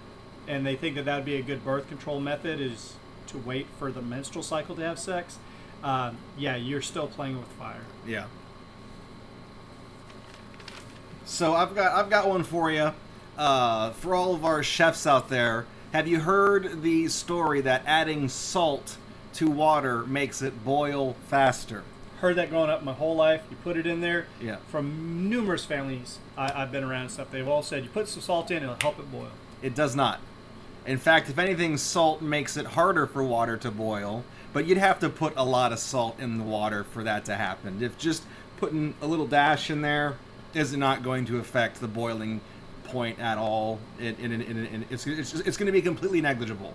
and 0.47 0.65
they 0.65 0.77
think 0.77 0.95
that 0.95 1.05
that 1.07 1.17
would 1.17 1.25
be 1.25 1.35
a 1.37 1.43
good 1.43 1.65
birth 1.65 1.89
control 1.89 2.21
method 2.21 2.61
is 2.61 2.95
to 3.27 3.37
wait 3.39 3.67
for 3.79 3.91
the 3.93 4.01
menstrual 4.01 4.43
cycle 4.45 4.75
to 4.77 4.83
have 4.83 4.99
sex. 4.99 5.39
Um, 5.83 6.17
yeah, 6.39 6.57
you're 6.57 6.81
still 6.83 7.09
playing 7.09 7.37
with 7.37 7.49
fire. 7.49 7.83
Yeah. 8.07 8.27
So 11.25 11.55
I've 11.55 11.75
got 11.75 11.93
I've 11.93 12.11
got 12.11 12.29
one 12.29 12.43
for 12.43 12.71
you. 12.71 12.93
Uh, 13.39 13.93
for 13.93 14.15
all 14.15 14.35
of 14.35 14.45
our 14.45 14.63
chefs 14.63 15.07
out 15.07 15.29
there, 15.29 15.65
have 15.93 16.09
you 16.09 16.21
heard 16.21 16.83
the 16.83 17.09
story 17.09 17.61
that 17.61 17.83
adding 17.87 18.29
salt 18.29 18.97
to 19.35 19.49
water 19.49 20.05
makes 20.05 20.43
it 20.43 20.65
boil 20.65 21.15
faster? 21.29 21.85
Heard 22.21 22.37
that 22.37 22.51
growing 22.51 22.69
up 22.69 22.83
my 22.83 22.93
whole 22.93 23.15
life. 23.15 23.43
You 23.49 23.57
put 23.63 23.77
it 23.77 23.87
in 23.87 24.01
there. 24.01 24.27
Yeah. 24.41 24.57
From 24.69 25.31
numerous 25.31 25.65
families 25.65 26.19
I, 26.37 26.63
I've 26.63 26.73
been 26.73 26.83
around 26.83 27.03
and 27.03 27.11
stuff, 27.13 27.31
they've 27.31 27.47
all 27.47 27.63
said 27.63 27.85
you 27.85 27.91
put 27.91 28.09
some 28.09 28.21
salt 28.21 28.51
in, 28.51 28.65
it'll 28.65 28.75
help 28.81 28.99
it 28.99 29.11
boil. 29.13 29.31
It 29.63 29.75
does 29.75 29.95
not. 29.95 30.21
In 30.85 30.99
fact, 30.99 31.31
if 31.31 31.39
anything, 31.39 31.77
salt 31.77 32.21
makes 32.21 32.57
it 32.57 32.67
harder 32.67 33.07
for 33.07 33.23
water 33.23 33.57
to 33.59 33.71
boil 33.71 34.25
but 34.53 34.67
you'd 34.67 34.79
have 34.79 34.99
to 35.01 35.09
put 35.09 35.35
a 35.37 35.45
lot 35.45 35.73
of 35.73 35.79
salt 35.79 36.19
in 36.19 36.39
the 36.39 36.45
water 36.45 36.85
for 36.85 37.05
that 37.05 37.25
to 37.27 37.35
happen. 37.35 37.83
If 37.83 37.99
just 37.99 38.23
putting 38.57 38.95
a 39.01 39.07
little 39.07 39.27
dash 39.27 39.71
in 39.71 39.83
there 39.83 40.17
is 40.55 40.77
not 40.77 41.03
going 41.03 41.27
to 41.27 41.39
affect 41.39 41.81
the 41.81 41.89
boiling 41.89 42.41
point 42.89 43.19
at 43.21 43.39
all, 43.39 43.79
it, 43.99 44.19
it, 44.21 44.33
it, 44.33 44.41
it- 44.41 44.83
it's, 44.91 45.07
it's, 45.07 45.35
it's 45.35 45.57
going 45.57 45.67
to 45.67 45.73
be 45.73 45.83
completely 45.83 46.21
negligible. 46.21 46.75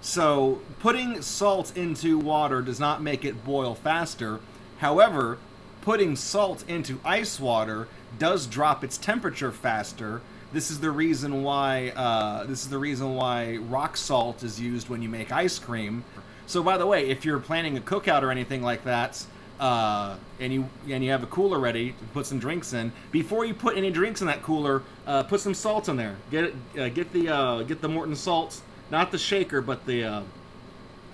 So 0.00 0.60
putting 0.80 1.22
salt 1.22 1.76
into 1.76 2.18
water 2.18 2.60
does 2.60 2.80
not 2.80 3.02
make 3.02 3.24
it 3.24 3.44
boil 3.44 3.74
faster. 3.74 4.40
However, 4.78 5.38
putting 5.80 6.16
salt 6.16 6.64
into 6.68 6.98
ice 7.04 7.38
water 7.38 7.88
does 8.18 8.46
drop 8.46 8.82
its 8.82 8.98
temperature 8.98 9.52
faster. 9.52 10.20
This 10.52 10.70
is 10.70 10.80
the 10.80 10.90
reason 10.90 11.42
why 11.44 11.90
uh, 11.90 12.44
this 12.44 12.62
is 12.62 12.68
the 12.68 12.78
reason 12.78 13.14
why 13.14 13.56
rock 13.56 13.96
salt 13.96 14.42
is 14.42 14.60
used 14.60 14.88
when 14.88 15.00
you 15.02 15.08
make 15.08 15.32
ice 15.32 15.58
cream. 15.58 16.04
So, 16.46 16.62
by 16.62 16.76
the 16.76 16.86
way, 16.86 17.08
if 17.08 17.24
you're 17.24 17.38
planning 17.38 17.78
a 17.78 17.80
cookout 17.80 18.22
or 18.22 18.30
anything 18.30 18.60
like 18.62 18.84
that, 18.84 19.24
uh, 19.62 20.16
and 20.40 20.52
you 20.52 20.68
and 20.90 21.04
you 21.04 21.10
have 21.12 21.22
a 21.22 21.26
cooler 21.26 21.58
ready 21.60 21.92
to 21.92 22.04
put 22.12 22.26
some 22.26 22.40
drinks 22.40 22.72
in, 22.72 22.90
before 23.12 23.44
you 23.44 23.54
put 23.54 23.76
any 23.76 23.92
drinks 23.92 24.20
in 24.20 24.26
that 24.26 24.42
cooler, 24.42 24.82
uh, 25.06 25.22
put 25.22 25.40
some 25.40 25.54
salt 25.54 25.88
in 25.88 25.96
there. 25.96 26.16
Get 26.32 26.52
uh, 26.76 26.88
get 26.88 27.12
the 27.12 27.28
uh, 27.28 27.62
get 27.62 27.80
the 27.80 27.88
Morton 27.88 28.16
salt, 28.16 28.60
not 28.90 29.12
the 29.12 29.18
shaker, 29.18 29.60
but 29.60 29.86
the 29.86 30.02
uh, 30.02 30.22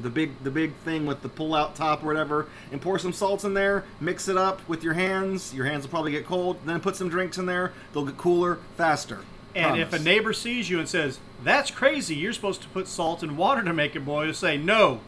the 0.01 0.09
big 0.09 0.43
the 0.43 0.51
big 0.51 0.73
thing 0.77 1.05
with 1.05 1.21
the 1.21 1.29
pull 1.29 1.55
out 1.55 1.75
top 1.75 2.03
or 2.03 2.07
whatever 2.07 2.47
and 2.73 2.81
pour 2.81 2.99
some 2.99 3.13
salts 3.13 3.45
in 3.45 3.53
there 3.53 3.85
mix 4.01 4.29
it 4.29 4.37
up 4.37 4.67
with 4.69 4.85
your 4.85 4.95
hands 4.95 5.53
your 5.53 5.67
hands 5.67 5.83
will 5.83 5.91
probably 5.91 6.13
get 6.13 6.25
cold 6.25 6.57
then 6.65 6.79
put 6.79 6.95
some 6.95 7.09
drinks 7.09 7.37
in 7.37 7.47
there 7.47 7.73
they'll 7.93 8.05
get 8.07 8.17
cooler 8.17 8.61
faster 8.77 9.19
And 9.57 9.81
if 9.81 9.93
a 9.93 9.99
neighbor 9.99 10.33
sees 10.33 10.71
you 10.71 10.79
and 10.79 10.89
says, 10.89 11.19
"That's 11.43 11.73
crazy. 11.73 12.15
You're 12.15 12.33
supposed 12.33 12.63
to 12.63 12.69
put 12.69 12.87
salt 12.87 13.25
in 13.25 13.37
water 13.37 13.63
to 13.65 13.73
make 13.73 13.97
it 13.97 14.05
boil," 14.05 14.25
you 14.27 14.33
say, 14.33 14.57
"No." 14.57 15.01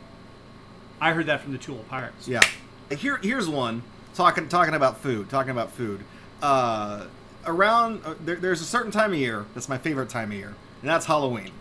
I 1.01 1.13
heard 1.13 1.27
that 1.27 1.41
from 1.41 1.53
the 1.53 1.59
Two 1.59 1.75
Old 1.75 1.89
Pirates. 1.89 2.27
yeah 2.27 2.41
here 2.93 3.19
here's 3.23 3.49
one 3.49 3.83
talking 4.15 4.49
talking 4.49 4.75
about 4.75 4.99
food 4.99 5.29
talking 5.29 5.51
about 5.51 5.71
food 5.73 6.03
uh, 6.43 7.07
around 7.47 8.03
uh, 8.05 8.15
there, 8.21 8.37
there's 8.37 8.61
a 8.61 8.65
certain 8.65 8.91
time 8.91 9.13
of 9.13 9.19
year 9.19 9.47
that's 9.55 9.69
my 9.69 9.79
favorite 9.79 10.09
time 10.09 10.31
of 10.31 10.37
year 10.37 10.55
and 10.81 10.91
that's 10.91 11.07
halloween 11.07 11.53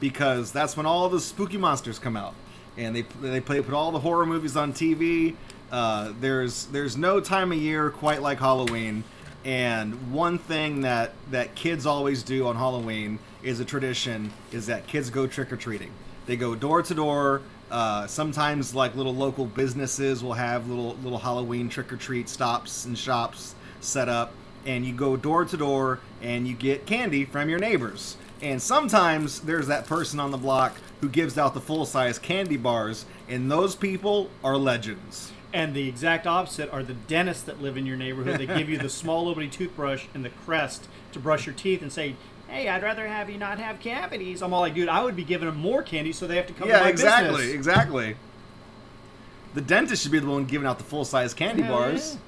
because 0.00 0.50
that's 0.50 0.76
when 0.76 0.86
all 0.86 1.08
the 1.08 1.20
spooky 1.20 1.58
monsters 1.58 1.98
come 1.98 2.16
out 2.16 2.34
and 2.76 2.96
they 2.96 3.02
they 3.20 3.40
play 3.40 3.60
put 3.60 3.74
all 3.74 3.92
the 3.92 4.00
horror 4.00 4.26
movies 4.26 4.56
on 4.56 4.72
TV. 4.72 5.34
Uh, 5.70 6.12
there's 6.20 6.66
there's 6.66 6.96
no 6.96 7.20
time 7.20 7.52
of 7.52 7.58
year 7.58 7.90
quite 7.90 8.22
like 8.22 8.38
Halloween, 8.38 9.04
and 9.44 10.12
one 10.12 10.38
thing 10.38 10.80
that 10.80 11.12
that 11.30 11.54
kids 11.54 11.86
always 11.86 12.22
do 12.22 12.46
on 12.46 12.56
Halloween 12.56 13.18
is 13.42 13.60
a 13.60 13.64
tradition 13.64 14.32
is 14.50 14.66
that 14.66 14.86
kids 14.86 15.10
go 15.10 15.26
trick 15.26 15.52
or 15.52 15.56
treating. 15.56 15.92
They 16.26 16.36
go 16.36 16.54
door 16.54 16.82
to 16.82 16.94
door. 16.94 17.42
Uh, 17.70 18.06
sometimes 18.06 18.74
like 18.74 18.96
little 18.96 19.14
local 19.14 19.46
businesses 19.46 20.24
will 20.24 20.32
have 20.32 20.68
little 20.68 20.96
little 21.02 21.18
Halloween 21.18 21.68
trick 21.68 21.92
or 21.92 21.96
treat 21.96 22.28
stops 22.28 22.84
and 22.84 22.98
shops 22.98 23.54
set 23.80 24.08
up, 24.08 24.32
and 24.66 24.84
you 24.84 24.92
go 24.92 25.16
door 25.16 25.44
to 25.44 25.56
door 25.56 26.00
and 26.20 26.48
you 26.48 26.54
get 26.54 26.86
candy 26.86 27.24
from 27.24 27.48
your 27.48 27.58
neighbors. 27.58 28.16
And 28.42 28.60
sometimes 28.60 29.40
there's 29.40 29.66
that 29.66 29.86
person 29.86 30.18
on 30.18 30.30
the 30.30 30.38
block 30.38 30.76
who 31.00 31.08
gives 31.08 31.38
out 31.38 31.54
the 31.54 31.60
full 31.60 31.86
size 31.86 32.18
candy 32.18 32.56
bars, 32.56 33.06
and 33.28 33.50
those 33.50 33.76
people 33.76 34.30
are 34.42 34.56
legends. 34.56 35.32
And 35.52 35.74
the 35.74 35.88
exact 35.88 36.26
opposite 36.26 36.72
are 36.72 36.82
the 36.82 36.94
dentists 36.94 37.42
that 37.44 37.60
live 37.60 37.76
in 37.76 37.84
your 37.84 37.96
neighborhood. 37.96 38.38
They 38.38 38.46
give 38.46 38.68
you 38.68 38.78
the 38.78 38.88
small 38.88 39.26
little 39.26 39.34
bitty 39.34 39.48
toothbrush 39.48 40.06
and 40.14 40.24
the 40.24 40.30
crest 40.30 40.86
to 41.12 41.18
brush 41.18 41.44
your 41.44 41.54
teeth 41.54 41.82
and 41.82 41.92
say, 41.92 42.14
"Hey, 42.50 42.68
I'd 42.68 42.82
rather 42.82 43.06
have 43.06 43.30
you 43.30 43.38
not 43.38 43.58
have 43.58 43.80
cavities." 43.80 44.42
I'm 44.42 44.52
all 44.52 44.60
like, 44.60 44.74
"Dude, 44.74 44.88
I 44.88 45.02
would 45.02 45.16
be 45.16 45.24
giving 45.24 45.46
them 45.46 45.58
more 45.58 45.82
candy 45.82 46.12
so 46.12 46.26
they 46.26 46.36
have 46.36 46.46
to 46.48 46.52
come 46.52 46.68
to 46.68 46.74
yeah, 46.74 46.80
my 46.80 46.88
exactly, 46.88 47.36
business." 47.36 47.54
exactly. 47.54 48.16
The 49.54 49.60
dentist 49.60 50.02
should 50.02 50.12
be 50.12 50.18
the 50.18 50.28
one 50.28 50.44
giving 50.44 50.66
out 50.66 50.78
the 50.78 50.84
full 50.84 51.04
size 51.04 51.34
candy 51.34 51.62
Hell 51.62 51.76
bars. 51.76 52.14
yeah. 52.14 52.20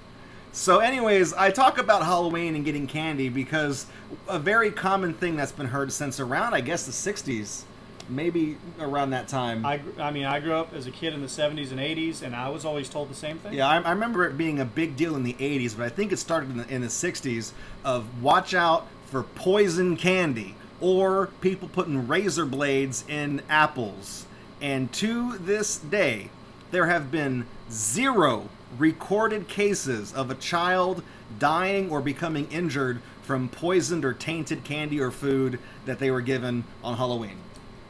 So, 0.54 0.80
anyways, 0.80 1.32
I 1.32 1.50
talk 1.50 1.78
about 1.78 2.04
Halloween 2.04 2.54
and 2.54 2.64
getting 2.64 2.86
candy 2.86 3.30
because 3.30 3.86
a 4.28 4.38
very 4.38 4.70
common 4.70 5.14
thing 5.14 5.36
that's 5.36 5.52
been 5.52 5.68
heard 5.68 5.92
since 5.92 6.20
around, 6.20 6.52
I 6.52 6.60
guess, 6.60 6.84
the 6.84 6.92
'60s, 6.92 7.62
maybe 8.08 8.58
around 8.78 9.10
that 9.10 9.28
time. 9.28 9.64
I, 9.64 9.80
I 9.98 10.10
mean, 10.10 10.24
I 10.26 10.40
grew 10.40 10.52
up 10.52 10.74
as 10.74 10.86
a 10.86 10.90
kid 10.90 11.14
in 11.14 11.22
the 11.22 11.26
70s 11.26 11.70
and 11.70 11.80
80s, 11.80 12.22
and 12.22 12.36
I 12.36 12.50
was 12.50 12.64
always 12.64 12.88
told 12.88 13.08
the 13.08 13.14
same 13.14 13.38
thing. 13.38 13.54
Yeah, 13.54 13.66
I, 13.68 13.80
I 13.80 13.90
remember 13.92 14.26
it 14.26 14.36
being 14.36 14.60
a 14.60 14.64
big 14.64 14.96
deal 14.96 15.16
in 15.16 15.22
the 15.22 15.34
80s, 15.34 15.76
but 15.76 15.86
I 15.86 15.88
think 15.88 16.12
it 16.12 16.18
started 16.18 16.50
in 16.50 16.58
the, 16.58 16.68
in 16.68 16.80
the 16.82 16.88
60s 16.88 17.52
of 17.84 18.22
watch 18.22 18.52
out 18.52 18.86
for 19.12 19.22
poison 19.22 19.94
candy 19.94 20.54
or 20.80 21.26
people 21.42 21.68
putting 21.68 22.08
razor 22.08 22.46
blades 22.46 23.04
in 23.06 23.42
apples. 23.48 24.24
And 24.60 24.90
to 24.94 25.36
this 25.36 25.76
day, 25.76 26.30
there 26.70 26.86
have 26.86 27.10
been 27.12 27.46
zero 27.70 28.48
recorded 28.78 29.48
cases 29.48 30.14
of 30.14 30.30
a 30.30 30.34
child 30.34 31.02
dying 31.38 31.90
or 31.90 32.00
becoming 32.00 32.50
injured 32.50 33.02
from 33.22 33.50
poisoned 33.50 34.02
or 34.04 34.14
tainted 34.14 34.64
candy 34.64 34.98
or 34.98 35.10
food 35.10 35.58
that 35.84 35.98
they 35.98 36.10
were 36.10 36.22
given 36.22 36.64
on 36.82 36.96
Halloween. 36.96 37.36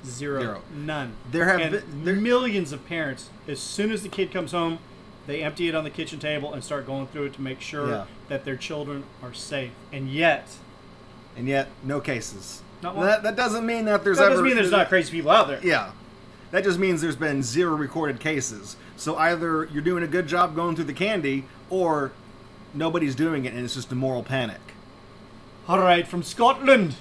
Zero. 0.04 0.40
Zero. 0.40 0.62
None. 0.74 1.12
There 1.30 1.44
have 1.48 1.60
and 1.60 1.70
been- 1.70 2.04
there- 2.04 2.16
millions 2.16 2.72
of 2.72 2.84
parents. 2.88 3.30
As 3.46 3.60
soon 3.60 3.92
as 3.92 4.02
the 4.02 4.08
kid 4.08 4.32
comes 4.32 4.50
home, 4.50 4.80
they 5.28 5.40
empty 5.40 5.68
it 5.68 5.76
on 5.76 5.84
the 5.84 5.90
kitchen 5.90 6.18
table 6.18 6.52
and 6.52 6.64
start 6.64 6.84
going 6.84 7.06
through 7.06 7.26
it 7.26 7.34
to 7.34 7.40
make 7.40 7.60
sure 7.60 7.88
Yeah. 7.88 8.04
that 8.28 8.44
their 8.44 8.56
children 8.56 9.04
are 9.22 9.32
safe. 9.32 9.70
And 9.92 10.10
yet, 10.10 10.48
And 11.36 11.48
yet, 11.48 11.68
no 11.82 12.00
cases. 12.00 12.62
Not 12.82 12.96
one. 12.96 13.06
That, 13.06 13.22
that 13.22 13.36
doesn't 13.36 13.64
mean 13.64 13.84
that 13.86 14.04
there's 14.04 14.18
that 14.18 14.24
ever 14.24 14.30
doesn't 14.32 14.44
mean 14.44 14.56
there's 14.56 14.70
not 14.70 14.88
crazy 14.88 15.10
people 15.10 15.30
out 15.30 15.48
there. 15.48 15.60
Yeah. 15.62 15.92
That 16.50 16.64
just 16.64 16.78
means 16.78 17.00
there's 17.00 17.16
been 17.16 17.42
zero 17.42 17.74
recorded 17.74 18.20
cases. 18.20 18.76
So 18.96 19.16
either 19.16 19.64
you're 19.72 19.82
doing 19.82 20.02
a 20.02 20.08
good 20.08 20.26
job 20.26 20.54
going 20.54 20.76
through 20.76 20.84
the 20.84 20.92
candy, 20.92 21.44
or 21.70 22.12
nobody's 22.74 23.14
doing 23.14 23.44
it 23.44 23.52
and 23.54 23.64
it's 23.64 23.74
just 23.74 23.90
a 23.92 23.94
moral 23.94 24.22
panic. 24.22 24.60
All 25.68 25.78
right, 25.78 26.06
from 26.06 26.22
Scotland. 26.22 26.96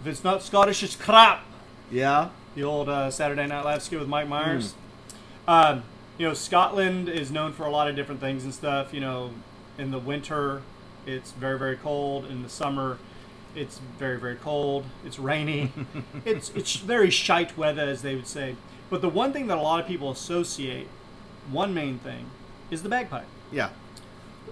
If 0.00 0.06
it's 0.06 0.22
not 0.22 0.42
Scottish, 0.42 0.82
it's 0.82 0.96
crap. 0.96 1.44
Yeah? 1.90 2.28
The 2.54 2.62
old 2.62 2.88
uh, 2.88 3.10
Saturday 3.10 3.46
Night 3.46 3.64
Live 3.64 3.82
skit 3.82 3.98
with 3.98 4.08
Mike 4.08 4.28
Myers. 4.28 4.74
Hmm. 5.46 5.50
Um, 5.50 5.82
you 6.18 6.28
know, 6.28 6.34
Scotland 6.34 7.08
is 7.08 7.30
known 7.30 7.52
for 7.52 7.64
a 7.64 7.70
lot 7.70 7.88
of 7.88 7.96
different 7.96 8.20
things 8.20 8.44
and 8.44 8.54
stuff. 8.54 8.92
You 8.92 9.00
know, 9.00 9.30
in 9.78 9.90
the 9.90 9.98
winter, 9.98 10.62
it's 11.06 11.32
very, 11.32 11.58
very 11.58 11.76
cold. 11.76 12.26
In 12.26 12.42
the 12.42 12.48
summer, 12.48 12.98
it's 13.54 13.78
very, 13.98 14.18
very 14.18 14.36
cold. 14.36 14.84
It's 15.04 15.18
rainy. 15.18 15.72
it's 16.24 16.50
it's 16.50 16.76
very 16.76 17.10
shite 17.10 17.56
weather, 17.56 17.82
as 17.82 18.02
they 18.02 18.14
would 18.14 18.26
say. 18.26 18.56
But 18.90 19.00
the 19.00 19.08
one 19.08 19.32
thing 19.32 19.46
that 19.48 19.58
a 19.58 19.60
lot 19.60 19.80
of 19.80 19.86
people 19.86 20.10
associate, 20.10 20.88
one 21.50 21.74
main 21.74 21.98
thing, 21.98 22.26
is 22.70 22.82
the 22.82 22.88
bagpipe. 22.88 23.26
Yeah. 23.50 23.70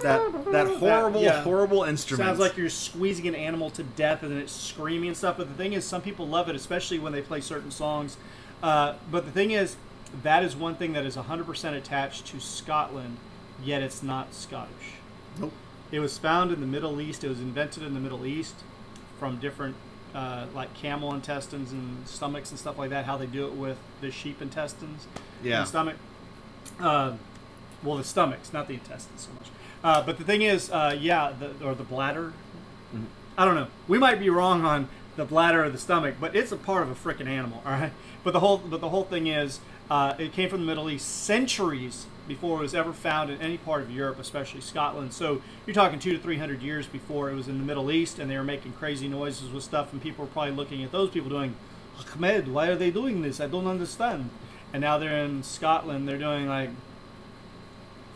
That 0.01 0.53
that 0.53 0.67
horrible, 0.79 1.23
yeah. 1.23 1.43
horrible 1.43 1.85
instrument. 1.85 2.27
Sounds 2.27 2.39
like 2.39 2.57
you're 2.57 2.71
squeezing 2.71 3.29
an 3.29 3.35
animal 3.35 3.71
to 3.71 3.83
death 3.83 4.23
and 4.23 4.33
then 4.33 4.39
it's 4.39 4.53
screaming 4.53 5.09
and 5.09 5.17
stuff. 5.17 5.37
But 5.37 5.49
the 5.49 5.55
thing 5.55 5.75
is, 5.75 5.85
some 5.85 6.01
people 6.01 6.27
love 6.27 6.49
it, 6.49 6.57
especially 6.57 6.99
when 6.99 7.13
they 7.13 7.21
play 7.21 7.41
certain 7.41 7.71
songs. 7.71 8.17
Uh, 8.63 8.95
but 9.11 9.27
the 9.27 9.31
thing 9.31 9.51
is, 9.51 9.77
that 10.23 10.43
is 10.43 10.57
one 10.57 10.77
thing 10.77 10.93
that 10.93 11.05
is 11.05 11.17
100% 11.17 11.77
attached 11.77 12.27
to 12.27 12.41
Scotland, 12.41 13.17
yet 13.63 13.83
it's 13.83 14.03
not 14.03 14.35
Scottish. 14.35 14.95
Nope. 15.39 15.53
It 15.93 16.01
was 16.01 16.17
found 16.19 16.51
in 16.51 16.61
the 16.61 16.67
Middle 16.67 17.01
East. 17.01 17.23
It 17.23 17.29
was 17.29 17.39
invented 17.41 17.83
in 17.83 17.93
the 17.95 18.01
Middle 18.01 18.25
East 18.27 18.55
from 19.19 19.37
different, 19.39 19.77
uh, 20.15 20.47
like 20.55 20.73
camel 20.75 21.15
intestines 21.15 21.71
and 21.71 22.09
stomachs 22.09 22.51
and 22.51 22.59
stuff 22.59 22.79
like 22.79 22.91
that. 22.91 23.05
How 23.05 23.19
they 23.19 23.27
do 23.27 23.47
it 23.47 23.53
with 23.53 23.77
the 24.01 24.11
sheep 24.11 24.41
intestines 24.41 25.07
Yeah. 25.45 25.61
and 25.61 25.69
stomach. 25.69 25.97
Uh, 26.81 27.13
well, 27.83 27.99
the 27.99 28.05
stomachs, 28.05 28.53
not 28.55 28.69
the 28.69 28.75
intestines 28.75 29.23
so 29.29 29.33
much. 29.35 29.49
Uh, 29.85 30.03
but 30.03 30.17
the 30.17 30.25
thing 30.25 30.41
is, 30.43 30.71
uh, 30.71 30.97
yeah, 30.99 31.33
the, 31.39 31.67
or 31.67 31.75
the 31.75 31.83
bladder. 31.85 32.33
I 33.37 33.45
don't 33.45 33.55
know. 33.55 33.67
We 33.89 33.99
might 33.99 34.19
be 34.19 34.31
wrong 34.31 34.65
on 34.65 34.89
the 35.17 35.25
bladder 35.25 35.65
or 35.65 35.71
the 35.71 35.79
stomach, 35.79 36.15
but 36.21 36.35
it's 36.35 36.53
a 36.53 36.57
part 36.57 36.83
of 36.85 36.91
a 36.91 36.95
freaking 36.95 37.27
animal, 37.27 37.63
all 37.67 37.73
right. 37.73 37.93
But 38.25 38.33
the 38.33 38.41
whole, 38.41 38.59
but 38.59 38.81
the 38.81 38.89
whole 38.91 39.05
thing 39.05 39.27
is, 39.27 39.61
uh, 39.91 40.15
it 40.19 40.33
came 40.33 40.49
from 40.49 40.61
the 40.61 40.67
Middle 40.67 40.89
East 40.89 41.25
centuries 41.25 42.07
before 42.29 42.59
it 42.59 42.63
was 42.63 42.75
ever 42.75 42.93
found 42.93 43.31
in 43.31 43.41
any 43.41 43.59
part 43.59 43.83
of 43.83 43.91
Europe, 43.91 44.19
especially 44.19 44.61
Scotland. 44.61 45.13
So 45.13 45.43
you're 45.67 45.75
talking 45.75 45.99
two 45.99 46.13
to 46.13 46.19
three 46.19 46.39
hundred 46.39 46.63
years 46.63 46.87
before 46.87 47.31
it 47.31 47.35
was 47.35 47.49
in 47.49 47.59
the 47.59 47.65
Middle 47.65 47.91
East, 47.91 48.19
and 48.19 48.31
they 48.31 48.37
were 48.37 48.45
making 48.45 48.73
crazy 48.73 49.09
noises 49.09 49.51
with 49.51 49.65
stuff, 49.65 49.93
and 49.93 50.03
people 50.03 50.25
were 50.25 50.31
probably 50.31 50.53
looking 50.53 50.83
at 50.83 50.93
those 50.93 51.11
people 51.11 51.31
doing, 51.31 51.55
Ahmed, 52.15 52.49
why 52.49 52.69
are 52.69 52.77
they 52.77 52.91
doing 52.91 53.23
this? 53.23 53.41
I 53.41 53.47
don't 53.47 53.67
understand. 53.67 54.31
And 54.73 54.81
now 54.81 54.99
they're 54.99 55.25
in 55.25 55.43
Scotland. 55.43 56.09
They're 56.09 56.19
doing 56.19 56.47
like, 56.47 56.71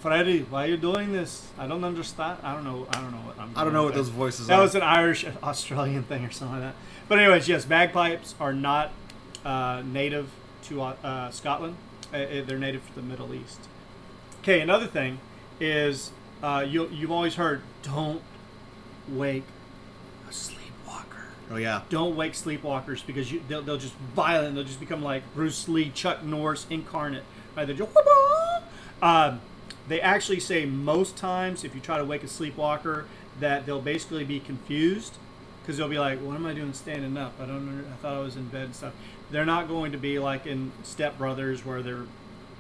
Freddie, 0.01 0.43
why 0.49 0.65
are 0.65 0.69
you 0.69 0.77
doing 0.77 1.13
this? 1.13 1.49
I 1.59 1.67
don't 1.67 1.85
understand. 1.85 2.39
I 2.43 2.55
don't 2.55 2.65
know. 2.65 2.87
I 2.91 3.01
don't 3.01 3.11
know 3.11 3.19
what 3.19 3.39
I'm. 3.39 3.51
I 3.57 3.65
don't 3.65 3.73
know 3.73 3.83
what 3.83 3.95
there. 3.95 4.03
those 4.03 4.11
voices 4.11 4.47
are. 4.47 4.49
That 4.49 4.59
are. 4.59 4.63
was 4.63 4.75
an 4.75 4.83
Irish 4.83 5.27
Australian 5.43 6.05
thing 6.05 6.25
or 6.25 6.31
something 6.31 6.61
like 6.61 6.73
that. 6.73 6.77
But 7.09 7.19
anyways, 7.19 7.49
yes, 7.49 7.65
bagpipes 7.65 8.35
are 8.39 8.53
not 8.53 8.93
uh, 9.45 9.83
native 9.85 10.31
to 10.65 10.83
uh, 10.83 11.31
Scotland. 11.31 11.77
Uh, 12.13 12.43
they're 12.47 12.59
native 12.59 12.87
to 12.89 12.95
the 12.95 13.03
Middle 13.03 13.35
East. 13.35 13.61
Okay, 14.47 14.61
another 14.61 14.87
thing 14.87 15.19
is 15.59 16.13
uh, 16.41 16.65
you 16.65 16.89
you've 16.91 17.11
always 17.11 17.35
heard 17.35 17.63
don't 17.83 18.23
wake 19.09 19.43
a 20.29 20.33
sleepwalker. 20.33 21.25
Oh 21.51 21.57
yeah. 21.57 21.83
Don't 21.89 22.15
wake 22.15 22.35
sleepwalkers 22.35 23.05
because 23.05 23.33
you, 23.33 23.43
they'll, 23.49 23.63
they'll 23.63 23.77
just 23.77 23.95
violent. 24.15 24.55
They'll 24.55 24.63
just 24.63 24.79
become 24.79 25.03
like 25.03 25.25
Bruce 25.35 25.69
Lee, 25.69 25.91
Chuck 25.91 26.23
Norris 26.23 26.65
incarnate. 26.71 27.25
Right? 27.57 27.67
They 27.67 27.75
just 27.75 27.91
um, 29.03 29.41
they 29.89 30.01
actually 30.01 30.39
say 30.39 30.65
most 30.65 31.17
times 31.17 31.65
if 31.65 31.75
you 31.75 31.81
try 31.81 31.99
to 31.99 32.05
wake 32.05 32.23
a 32.23 32.29
sleepwalker 32.29 33.07
that 33.41 33.67
they'll 33.67 33.81
basically 33.81 34.23
be 34.23 34.39
confused 34.39 35.17
because 35.61 35.77
they'll 35.77 35.89
be 35.89 35.99
like, 35.99 36.21
"What 36.21 36.37
am 36.37 36.47
I 36.47 36.55
doing 36.55 36.73
standing 36.73 37.17
up? 37.17 37.33
I 37.41 37.47
don't. 37.47 37.85
I 37.93 37.97
thought 37.97 38.15
I 38.15 38.21
was 38.21 38.37
in 38.37 38.47
bed 38.47 38.67
and 38.67 38.77
stuff." 38.77 38.93
They're 39.29 39.45
not 39.45 39.67
going 39.67 39.91
to 39.91 39.99
be 39.99 40.21
like 40.21 40.47
in 40.47 40.71
Step 40.85 41.19
Brothers 41.19 41.67
where 41.67 41.83
they're 41.83 42.07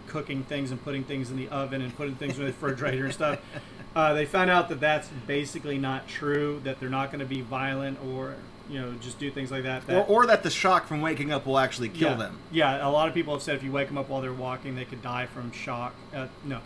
cooking 0.06 0.44
things 0.44 0.70
and 0.70 0.82
putting 0.82 1.04
things 1.04 1.30
in 1.30 1.36
the 1.36 1.48
oven 1.48 1.82
and 1.82 1.94
putting 1.96 2.14
things 2.14 2.38
in 2.38 2.44
the 2.44 2.50
refrigerator 2.50 3.04
and 3.04 3.14
stuff. 3.14 3.40
Uh, 3.94 4.12
they 4.12 4.26
found 4.26 4.50
out 4.50 4.68
that 4.68 4.78
that's 4.78 5.08
basically 5.26 5.78
not 5.78 6.06
true. 6.06 6.60
That 6.64 6.80
they're 6.80 6.90
not 6.90 7.10
going 7.10 7.20
to 7.20 7.26
be 7.26 7.40
violent 7.40 7.98
or 8.04 8.34
you 8.68 8.80
know 8.80 8.92
just 9.00 9.18
do 9.18 9.30
things 9.30 9.50
like 9.50 9.62
that. 9.62 9.84
Or, 9.84 9.86
that 9.86 10.10
or 10.10 10.26
that 10.26 10.42
the 10.42 10.50
shock 10.50 10.86
from 10.86 11.00
waking 11.00 11.32
up 11.32 11.46
will 11.46 11.58
actually 11.58 11.88
kill 11.88 12.10
yeah, 12.10 12.16
them. 12.16 12.38
Yeah, 12.50 12.86
a 12.86 12.90
lot 12.90 13.08
of 13.08 13.14
people 13.14 13.32
have 13.32 13.42
said 13.42 13.56
if 13.56 13.62
you 13.62 13.72
wake 13.72 13.88
them 13.88 13.96
up 13.96 14.08
while 14.08 14.20
they're 14.20 14.32
walking, 14.32 14.74
they 14.76 14.84
could 14.84 15.02
die 15.02 15.26
from 15.26 15.50
shock. 15.50 15.94
Uh, 16.14 16.26
no, 16.44 16.60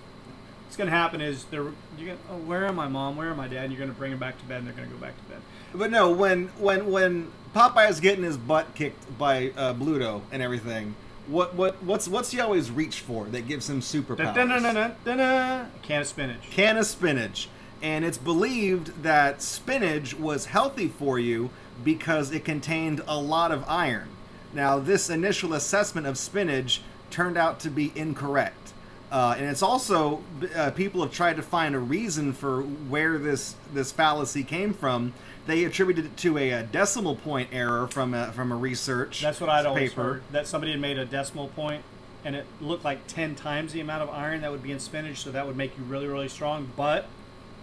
what's 0.64 0.76
going 0.76 0.90
to 0.90 0.96
happen 0.96 1.20
is 1.20 1.44
they're 1.46 1.66
you're 1.98 2.16
gonna, 2.16 2.18
oh, 2.30 2.36
where 2.38 2.66
am 2.66 2.78
I, 2.78 2.88
mom? 2.88 3.16
Where 3.16 3.30
am 3.30 3.40
I, 3.40 3.48
dad? 3.48 3.64
And 3.64 3.72
you're 3.72 3.78
going 3.78 3.92
to 3.92 3.98
bring 3.98 4.10
them 4.10 4.20
back 4.20 4.38
to 4.38 4.44
bed, 4.44 4.58
and 4.58 4.66
they're 4.66 4.74
going 4.74 4.88
to 4.88 4.94
go 4.94 5.00
back 5.00 5.16
to 5.16 5.22
bed. 5.24 5.40
But 5.74 5.90
no, 5.90 6.10
when 6.10 6.48
when 6.58 6.90
when 6.90 7.30
Popeye 7.54 7.90
is 7.90 8.00
getting 8.00 8.24
his 8.24 8.36
butt 8.36 8.74
kicked 8.74 9.18
by 9.18 9.52
uh, 9.56 9.74
Bluto 9.74 10.22
and 10.32 10.42
everything, 10.42 10.94
what 11.30 11.54
what 11.54 11.82
what's 11.82 12.08
what's 12.08 12.30
he 12.30 12.40
always 12.40 12.70
reach 12.70 13.00
for 13.00 13.26
that 13.26 13.46
gives 13.46 13.70
him 13.70 13.80
superpowers? 13.80 14.34
Da-da-da-da-da-da. 14.34 15.66
Can 15.82 16.00
of 16.00 16.06
spinach. 16.06 16.50
can 16.50 16.76
of 16.76 16.86
spinach. 16.86 17.48
And 17.82 18.04
it's 18.04 18.18
believed 18.18 19.02
that 19.02 19.40
spinach 19.40 20.14
was 20.18 20.46
healthy 20.46 20.88
for 20.88 21.18
you 21.18 21.50
because 21.82 22.30
it 22.30 22.44
contained 22.44 23.00
a 23.06 23.18
lot 23.18 23.52
of 23.52 23.64
iron. 23.66 24.08
Now, 24.52 24.78
this 24.78 25.08
initial 25.08 25.54
assessment 25.54 26.06
of 26.06 26.18
spinach 26.18 26.82
turned 27.10 27.38
out 27.38 27.60
to 27.60 27.70
be 27.70 27.92
incorrect. 27.94 28.74
Uh, 29.10 29.34
and 29.36 29.46
it's 29.46 29.62
also 29.62 30.22
uh, 30.54 30.70
people 30.70 31.02
have 31.02 31.12
tried 31.12 31.36
to 31.36 31.42
find 31.42 31.74
a 31.74 31.78
reason 31.78 32.32
for 32.32 32.62
where 32.62 33.18
this 33.18 33.56
this 33.74 33.90
fallacy 33.90 34.44
came 34.44 34.72
from. 34.72 35.12
They 35.46 35.64
attributed 35.64 36.04
it 36.04 36.16
to 36.18 36.38
a, 36.38 36.50
a 36.50 36.62
decimal 36.62 37.16
point 37.16 37.48
error 37.52 37.88
from 37.88 38.14
a, 38.14 38.30
from 38.32 38.52
a 38.52 38.56
research 38.56 39.20
That's 39.20 39.40
what 39.40 39.50
I'd 39.50 39.66
always 39.66 39.90
paper. 39.90 40.02
heard. 40.02 40.22
That 40.30 40.46
somebody 40.46 40.70
had 40.72 40.80
made 40.80 40.96
a 40.98 41.04
decimal 41.04 41.48
point, 41.48 41.82
and 42.24 42.36
it 42.36 42.46
looked 42.60 42.84
like 42.84 43.06
ten 43.08 43.34
times 43.34 43.72
the 43.72 43.80
amount 43.80 44.02
of 44.02 44.10
iron 44.10 44.42
that 44.42 44.52
would 44.52 44.62
be 44.62 44.70
in 44.70 44.78
spinach, 44.78 45.18
so 45.18 45.32
that 45.32 45.46
would 45.46 45.56
make 45.56 45.76
you 45.76 45.82
really, 45.84 46.06
really 46.06 46.28
strong. 46.28 46.70
But 46.76 47.06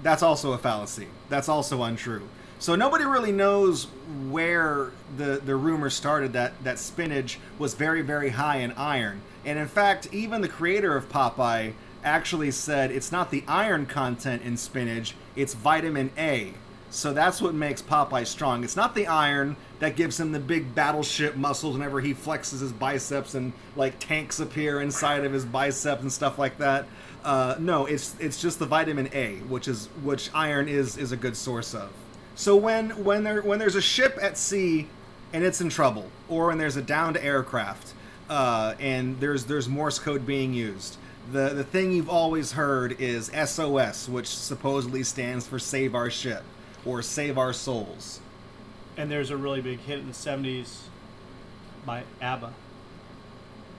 that's 0.04 0.24
also 0.24 0.52
a 0.52 0.58
fallacy. 0.58 1.08
That's 1.30 1.48
also 1.48 1.82
untrue. 1.84 2.28
So 2.60 2.76
nobody 2.76 3.06
really 3.06 3.32
knows 3.32 3.88
where 4.30 4.92
the 5.16 5.42
the 5.44 5.56
rumor 5.56 5.90
started 5.90 6.34
that 6.34 6.64
that 6.64 6.80
spinach 6.80 7.40
was 7.60 7.76
very 7.76 8.02
very 8.02 8.30
high 8.30 8.58
in 8.58 8.72
iron. 8.74 9.22
And 9.46 9.60
in 9.60 9.68
fact, 9.68 10.10
even 10.12 10.42
the 10.42 10.50
creator 10.50 10.96
of 10.96 11.08
Popeye 11.08 11.74
actually 12.04 12.52
said 12.52 12.92
it's 12.92 13.12
not 13.12 13.32
the 13.32 13.44
iron 13.48 13.86
content 13.86 14.42
in 14.42 14.58
spinach, 14.58 15.16
it's 15.36 15.54
vitamin 15.54 16.12
A. 16.18 16.54
So 16.90 17.14
that's 17.14 17.42
what 17.42 17.54
makes 17.54 17.82
Popeye 17.82 18.26
strong. 18.26 18.64
It's 18.64 18.76
not 18.78 18.96
the 18.96 19.08
iron 19.08 19.58
that 19.80 19.96
gives 19.96 20.20
him 20.20 20.32
the 20.32 20.40
big 20.40 20.74
battleship 20.74 21.36
muscles 21.36 21.74
whenever 21.74 22.00
he 22.00 22.14
flexes 22.14 22.62
his 22.62 22.72
biceps 22.72 23.36
and 23.36 23.52
like 23.76 24.00
tanks 24.00 24.40
appear 24.40 24.82
inside 24.82 25.26
of 25.26 25.34
his 25.34 25.46
biceps 25.46 26.02
and 26.02 26.12
stuff 26.12 26.40
like 26.40 26.58
that. 26.58 26.88
Uh, 27.24 27.56
no, 27.60 27.86
it's 27.86 28.16
it's 28.20 28.42
just 28.42 28.58
the 28.58 28.66
vitamin 28.66 29.10
A, 29.14 29.36
which 29.48 29.68
is 29.68 29.88
which 30.02 30.30
iron 30.34 30.68
is 30.68 30.98
is 30.98 31.12
a 31.12 31.18
good 31.18 31.38
source 31.38 31.76
of. 31.76 31.92
So 32.38 32.56
when 32.56 33.04
when 33.04 33.24
there 33.24 33.42
when 33.42 33.58
there's 33.60 33.76
a 33.76 33.82
ship 33.82 34.18
at 34.22 34.38
sea 34.38 34.88
and 35.34 35.44
it's 35.44 35.60
in 35.60 35.70
trouble, 35.70 36.10
or 36.30 36.48
when 36.48 36.60
there's 36.60 36.78
a 36.78 36.82
downed 36.84 37.18
aircraft 37.18 37.94
uh, 38.30 38.76
and 38.80 39.20
there's 39.20 39.46
there's 39.46 39.68
Morse 39.68 39.98
code 40.00 40.26
being 40.26 40.54
used, 40.54 40.98
the 41.32 41.50
the 41.50 41.64
thing 41.64 41.92
you've 41.92 42.10
always 42.10 42.52
heard 42.54 42.96
is 43.02 43.32
SOS, 43.34 44.08
which 44.08 44.28
supposedly 44.28 45.04
stands 45.04 45.48
for 45.48 45.58
Save 45.60 45.96
Our 45.96 46.12
Ship 46.12 46.44
or 46.86 47.02
Save 47.02 47.38
Our 47.40 47.54
Souls. 47.54 48.20
and 48.96 49.10
there's 49.12 49.32
a 49.32 49.38
really 49.38 49.62
big 49.62 49.80
hit 49.80 50.00
in 50.00 50.08
the 50.08 50.14
'70s 50.14 50.82
by 51.88 52.04
ABBA. 52.22 52.54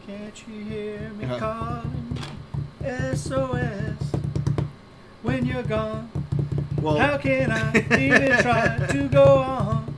Can't 0.06 0.44
you 0.48 0.64
hear 0.64 1.10
me 1.16 1.24
Uh-huh. 1.26 1.38
calling 1.38 2.18
SOS 3.14 3.94
when 5.22 5.46
you're 5.46 5.62
gone? 5.62 6.10
Well, 6.80 6.96
How 6.96 7.18
can 7.18 7.50
I 7.50 7.76
even 7.98 8.38
try 8.38 8.86
to 8.90 9.08
go 9.08 9.38
on? 9.38 9.94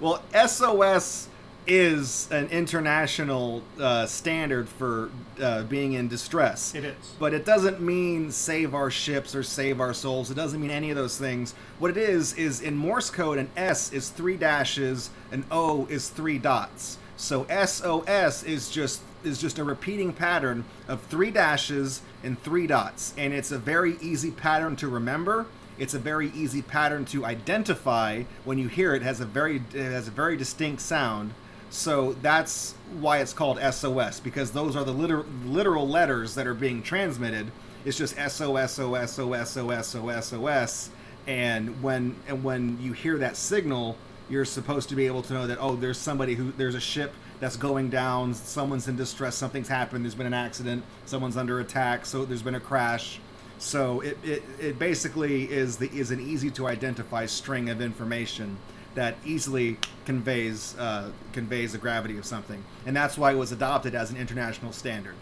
Well, 0.00 0.22
SOS 0.46 1.28
is 1.66 2.28
an 2.30 2.48
international 2.48 3.62
uh, 3.78 4.04
standard 4.06 4.68
for 4.68 5.10
uh, 5.40 5.62
being 5.64 5.92
in 5.94 6.08
distress. 6.08 6.74
It 6.74 6.84
is. 6.84 7.14
But 7.18 7.32
it 7.32 7.44
doesn't 7.44 7.80
mean 7.80 8.30
save 8.32 8.74
our 8.74 8.90
ships 8.90 9.34
or 9.34 9.42
save 9.42 9.80
our 9.80 9.94
souls. 9.94 10.30
It 10.30 10.34
doesn't 10.34 10.60
mean 10.60 10.70
any 10.70 10.90
of 10.90 10.96
those 10.96 11.16
things. 11.16 11.54
What 11.78 11.90
it 11.90 11.96
is, 11.96 12.34
is 12.34 12.60
in 12.60 12.76
Morse 12.76 13.10
code, 13.10 13.38
an 13.38 13.50
S 13.56 13.92
is 13.92 14.10
three 14.10 14.36
dashes, 14.36 15.10
an 15.32 15.44
O 15.50 15.86
is 15.86 16.08
three 16.08 16.38
dots. 16.38 16.98
So 17.16 17.46
SOS 17.46 18.42
is 18.44 18.70
just 18.70 19.02
is 19.22 19.38
just 19.38 19.58
a 19.58 19.64
repeating 19.64 20.14
pattern 20.14 20.64
of 20.88 21.02
three 21.02 21.30
dashes 21.30 22.00
and 22.24 22.42
three 22.42 22.66
dots. 22.66 23.12
And 23.18 23.34
it's 23.34 23.52
a 23.52 23.58
very 23.58 23.96
easy 24.00 24.30
pattern 24.30 24.76
to 24.76 24.88
remember. 24.88 25.46
It's 25.80 25.94
a 25.94 25.98
very 25.98 26.30
easy 26.32 26.60
pattern 26.60 27.06
to 27.06 27.24
identify 27.24 28.24
when 28.44 28.58
you 28.58 28.68
hear 28.68 28.94
it. 28.94 29.00
has 29.02 29.20
a 29.20 29.24
very 29.24 29.62
it 29.72 29.90
has 29.90 30.06
a 30.06 30.10
very 30.12 30.36
distinct 30.36 30.82
sound. 30.82 31.32
So 31.70 32.12
that's 32.20 32.74
why 33.00 33.18
it's 33.18 33.32
called 33.32 33.58
SOS 33.58 34.20
because 34.20 34.50
those 34.50 34.76
are 34.76 34.84
the 34.84 34.92
liter- 34.92 35.24
literal 35.44 35.88
letters 35.88 36.34
that 36.34 36.46
are 36.46 36.54
being 36.54 36.82
transmitted. 36.82 37.50
It's 37.84 37.96
just 37.96 38.14
SOS 38.16 38.72
SOS 38.74 39.12
SOS 39.12 39.50
SOS 39.50 40.26
SOS 40.26 40.90
and 41.26 41.82
when 41.82 42.14
and 42.28 42.44
when 42.44 42.78
you 42.82 42.92
hear 42.92 43.16
that 43.16 43.36
signal, 43.36 43.96
you're 44.28 44.44
supposed 44.44 44.90
to 44.90 44.94
be 44.94 45.06
able 45.06 45.22
to 45.22 45.32
know 45.32 45.46
that 45.46 45.58
oh, 45.60 45.76
there's 45.76 45.98
somebody 45.98 46.34
who 46.34 46.52
there's 46.52 46.74
a 46.74 46.80
ship 46.80 47.14
that's 47.40 47.56
going 47.56 47.88
down, 47.88 48.34
someone's 48.34 48.86
in 48.86 48.96
distress, 48.96 49.34
something's 49.34 49.68
happened, 49.68 50.04
there's 50.04 50.14
been 50.14 50.26
an 50.26 50.34
accident, 50.34 50.84
someone's 51.06 51.38
under 51.38 51.60
attack, 51.60 52.04
so 52.04 52.26
there's 52.26 52.42
been 52.42 52.56
a 52.56 52.60
crash. 52.60 53.18
So 53.60 54.00
it, 54.00 54.16
it, 54.24 54.42
it 54.58 54.78
basically 54.78 55.44
is 55.44 55.76
the 55.76 55.88
is 55.90 56.10
an 56.10 56.18
easy 56.18 56.50
to 56.52 56.66
identify 56.66 57.26
string 57.26 57.68
of 57.68 57.82
information 57.82 58.56
that 58.94 59.16
easily 59.24 59.76
conveys 60.06 60.76
uh, 60.78 61.10
conveys 61.34 61.72
the 61.72 61.78
gravity 61.78 62.16
of 62.16 62.24
something, 62.24 62.64
and 62.86 62.96
that's 62.96 63.18
why 63.18 63.32
it 63.32 63.36
was 63.36 63.52
adopted 63.52 63.94
as 63.94 64.10
an 64.10 64.16
international 64.16 64.72
standard. 64.72 65.14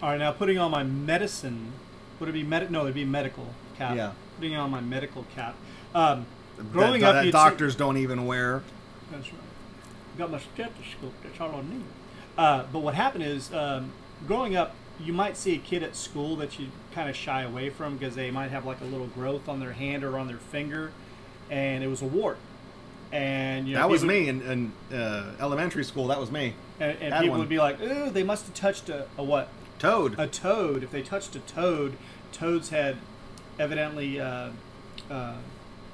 All 0.00 0.10
right, 0.10 0.18
now 0.18 0.30
putting 0.30 0.58
on 0.58 0.70
my 0.70 0.84
medicine. 0.84 1.72
Would 2.20 2.28
it 2.28 2.32
be 2.32 2.44
med? 2.44 2.70
No, 2.70 2.82
it'd 2.82 2.94
be 2.94 3.04
medical 3.04 3.48
cap. 3.76 3.96
Yeah. 3.96 4.12
Putting 4.36 4.54
on 4.54 4.70
my 4.70 4.80
medical 4.80 5.24
cap. 5.34 5.56
Um, 5.92 6.24
growing 6.72 7.00
that, 7.00 7.16
up, 7.16 7.24
that 7.24 7.32
doctors 7.32 7.74
don't 7.74 7.96
even 7.96 8.26
wear. 8.26 8.62
That's 9.10 9.32
right. 9.32 9.42
Got 10.16 10.30
my 10.30 10.38
stethoscope. 10.38 11.14
That's 11.24 11.40
all 11.40 11.56
I 11.56 11.62
need. 11.62 11.84
Uh, 12.38 12.64
but 12.72 12.78
what 12.78 12.94
happened 12.94 13.24
is, 13.24 13.52
um, 13.52 13.92
growing 14.26 14.56
up, 14.56 14.74
you 15.00 15.12
might 15.12 15.36
see 15.36 15.54
a 15.54 15.58
kid 15.58 15.82
at 15.82 15.96
school 15.96 16.36
that 16.36 16.58
you 16.58 16.68
kind 16.96 17.10
of 17.10 17.14
shy 17.14 17.42
away 17.42 17.68
from 17.68 17.98
because 17.98 18.14
they 18.14 18.30
might 18.30 18.50
have 18.50 18.64
like 18.64 18.80
a 18.80 18.84
little 18.84 19.06
growth 19.08 19.48
on 19.50 19.60
their 19.60 19.72
hand 19.72 20.02
or 20.02 20.18
on 20.18 20.26
their 20.26 20.38
finger, 20.38 20.90
and 21.50 21.84
it 21.84 21.88
was 21.88 22.00
a 22.00 22.06
wart. 22.06 22.38
And 23.12 23.68
you 23.68 23.74
know, 23.74 23.80
That 23.80 23.90
was 23.90 24.02
me 24.02 24.28
in, 24.28 24.40
in 24.42 24.96
uh, 24.96 25.34
elementary 25.38 25.84
school. 25.84 26.08
That 26.08 26.18
was 26.18 26.32
me. 26.32 26.54
And, 26.80 26.96
and 27.00 27.14
people 27.14 27.30
one. 27.32 27.40
would 27.40 27.50
be 27.50 27.58
like, 27.58 27.80
"Ooh, 27.80 28.10
they 28.10 28.22
must 28.22 28.46
have 28.46 28.54
touched 28.54 28.88
a, 28.88 29.06
a 29.18 29.22
what? 29.22 29.48
Toad. 29.78 30.18
A 30.18 30.26
toad. 30.26 30.82
If 30.82 30.90
they 30.90 31.02
touched 31.02 31.36
a 31.36 31.40
toad, 31.40 31.98
toads 32.32 32.70
had 32.70 32.96
evidently, 33.58 34.18
uh, 34.18 34.50
uh, 35.10 35.36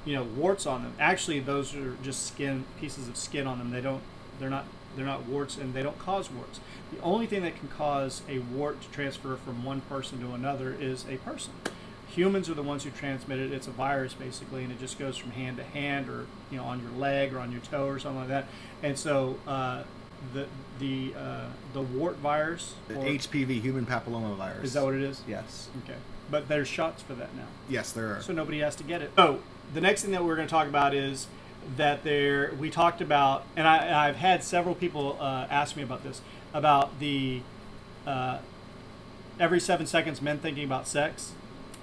you 0.05 0.15
know, 0.15 0.23
warts 0.23 0.65
on 0.65 0.83
them. 0.83 0.93
Actually, 0.99 1.41
those 1.41 1.75
are 1.75 1.97
just 2.01 2.25
skin 2.25 2.63
pieces 2.79 3.09
of 3.09 3.17
skin 3.17 3.45
on 3.45 3.59
them. 3.59 3.71
They 3.71 3.81
don't. 3.81 4.01
They're 4.39 4.49
not. 4.49 4.65
They're 4.95 5.05
not 5.05 5.25
warts, 5.25 5.57
and 5.57 5.73
they 5.73 5.83
don't 5.83 5.97
cause 5.99 6.29
warts. 6.31 6.59
The 6.91 7.01
only 7.01 7.25
thing 7.25 7.41
that 7.43 7.55
can 7.57 7.67
cause 7.69 8.21
a 8.29 8.39
wart 8.39 8.81
to 8.81 8.89
transfer 8.89 9.35
from 9.37 9.63
one 9.63 9.81
person 9.81 10.19
to 10.21 10.33
another 10.33 10.75
is 10.79 11.05
a 11.09 11.17
person. 11.17 11.53
Humans 12.09 12.47
are 12.49 12.53
the 12.53 12.61
ones 12.63 12.83
who 12.83 12.91
transmit 12.91 13.39
it. 13.39 13.51
It's 13.51 13.65
a 13.67 13.71
virus 13.71 14.13
basically, 14.13 14.63
and 14.63 14.71
it 14.71 14.79
just 14.79 14.99
goes 14.99 15.17
from 15.17 15.31
hand 15.31 15.57
to 15.57 15.63
hand, 15.63 16.09
or 16.09 16.27
you 16.51 16.57
know, 16.57 16.63
on 16.65 16.79
your 16.81 16.91
leg 16.91 17.33
or 17.33 17.39
on 17.39 17.51
your 17.51 17.61
toe 17.61 17.87
or 17.87 17.97
something 17.97 18.19
like 18.19 18.27
that. 18.29 18.45
And 18.83 18.97
so, 18.99 19.39
uh, 19.47 19.83
the 20.33 20.45
the 20.79 21.13
uh, 21.17 21.47
the 21.73 21.81
wart 21.81 22.17
virus 22.17 22.75
The 22.87 22.95
or- 22.99 23.03
HPV, 23.03 23.59
human 23.61 23.85
papilloma 23.87 24.35
virus. 24.37 24.63
is 24.65 24.73
that 24.73 24.83
what 24.83 24.93
it 24.93 25.01
is? 25.01 25.23
Yes. 25.27 25.69
Okay. 25.83 25.97
But 26.29 26.47
there's 26.47 26.67
shots 26.67 27.01
for 27.01 27.13
that 27.15 27.35
now. 27.35 27.45
Yes, 27.67 27.91
there 27.91 28.15
are. 28.15 28.21
So 28.21 28.31
nobody 28.31 28.59
has 28.59 28.75
to 28.75 28.83
get 28.83 29.01
it. 29.01 29.11
Oh, 29.17 29.39
the 29.73 29.81
next 29.81 30.03
thing 30.03 30.11
that 30.11 30.23
we're 30.23 30.35
going 30.35 30.47
to 30.47 30.51
talk 30.51 30.67
about 30.67 30.93
is 30.93 31.27
that 31.77 32.03
there, 32.03 32.53
we 32.59 32.69
talked 32.69 33.01
about, 33.01 33.45
and 33.55 33.67
I, 33.67 34.07
I've 34.07 34.17
had 34.17 34.43
several 34.43 34.75
people 34.75 35.17
uh, 35.19 35.47
ask 35.49 35.75
me 35.75 35.83
about 35.83 36.03
this, 36.03 36.21
about 36.53 36.99
the 36.99 37.41
uh, 38.05 38.39
every 39.39 39.59
seven 39.59 39.85
seconds 39.85 40.21
men 40.21 40.39
thinking 40.39 40.63
about 40.63 40.87
sex. 40.87 41.33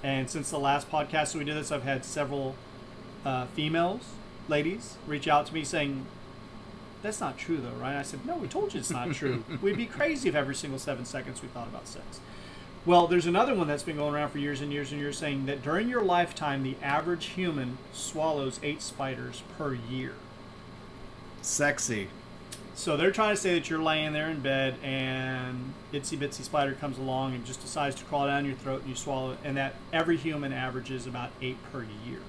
And 0.03 0.29
since 0.29 0.49
the 0.49 0.59
last 0.59 0.89
podcast 0.89 1.33
that 1.33 1.37
we 1.37 1.43
did 1.43 1.55
this, 1.55 1.71
I've 1.71 1.83
had 1.83 2.03
several 2.05 2.55
uh, 3.23 3.45
females, 3.47 4.13
ladies, 4.47 4.97
reach 5.05 5.27
out 5.27 5.45
to 5.47 5.53
me 5.53 5.63
saying, 5.63 6.05
that's 7.01 7.19
not 7.19 7.37
true 7.37 7.57
though, 7.57 7.79
right? 7.81 7.95
I 7.95 8.03
said, 8.03 8.25
no, 8.25 8.35
we 8.35 8.47
told 8.47 8.73
you 8.73 8.79
it's 8.79 8.91
not 8.91 9.11
true. 9.13 9.43
We'd 9.61 9.77
be 9.77 9.85
crazy 9.85 10.29
if 10.29 10.35
every 10.35 10.55
single 10.55 10.79
seven 10.79 11.05
seconds 11.05 11.41
we 11.41 11.47
thought 11.49 11.67
about 11.67 11.87
sex. 11.87 12.19
Well, 12.83 13.05
there's 13.05 13.27
another 13.27 13.53
one 13.53 13.67
that's 13.67 13.83
been 13.83 13.97
going 13.97 14.15
around 14.15 14.29
for 14.29 14.39
years 14.39 14.59
and 14.59 14.73
years 14.73 14.91
and 14.91 14.99
years 14.99 15.15
saying 15.15 15.45
that 15.45 15.61
during 15.61 15.87
your 15.87 16.01
lifetime, 16.01 16.63
the 16.63 16.75
average 16.81 17.27
human 17.27 17.77
swallows 17.93 18.59
eight 18.63 18.81
spiders 18.81 19.43
per 19.55 19.75
year. 19.75 20.13
Sexy. 21.43 22.07
So 22.73 22.97
they're 22.97 23.11
trying 23.11 23.35
to 23.35 23.39
say 23.39 23.53
that 23.53 23.69
you're 23.69 23.81
laying 23.81 24.13
there 24.13 24.29
in 24.29 24.39
bed 24.39 24.75
and 24.81 25.73
itsy 25.93 26.17
bitsy 26.17 26.41
spider 26.41 26.73
comes 26.73 26.97
along 26.97 27.35
and 27.35 27.45
just 27.45 27.61
decides 27.61 27.95
to 27.97 28.05
crawl 28.05 28.25
down 28.25 28.45
your 28.45 28.55
throat 28.55 28.81
and 28.81 28.89
you 28.89 28.95
swallow 28.95 29.33
it, 29.33 29.37
and 29.43 29.55
that 29.57 29.75
every 29.93 30.17
human 30.17 30.51
averages 30.51 31.05
about 31.05 31.29
eight 31.39 31.57
per 31.71 31.85
year. 32.07 32.21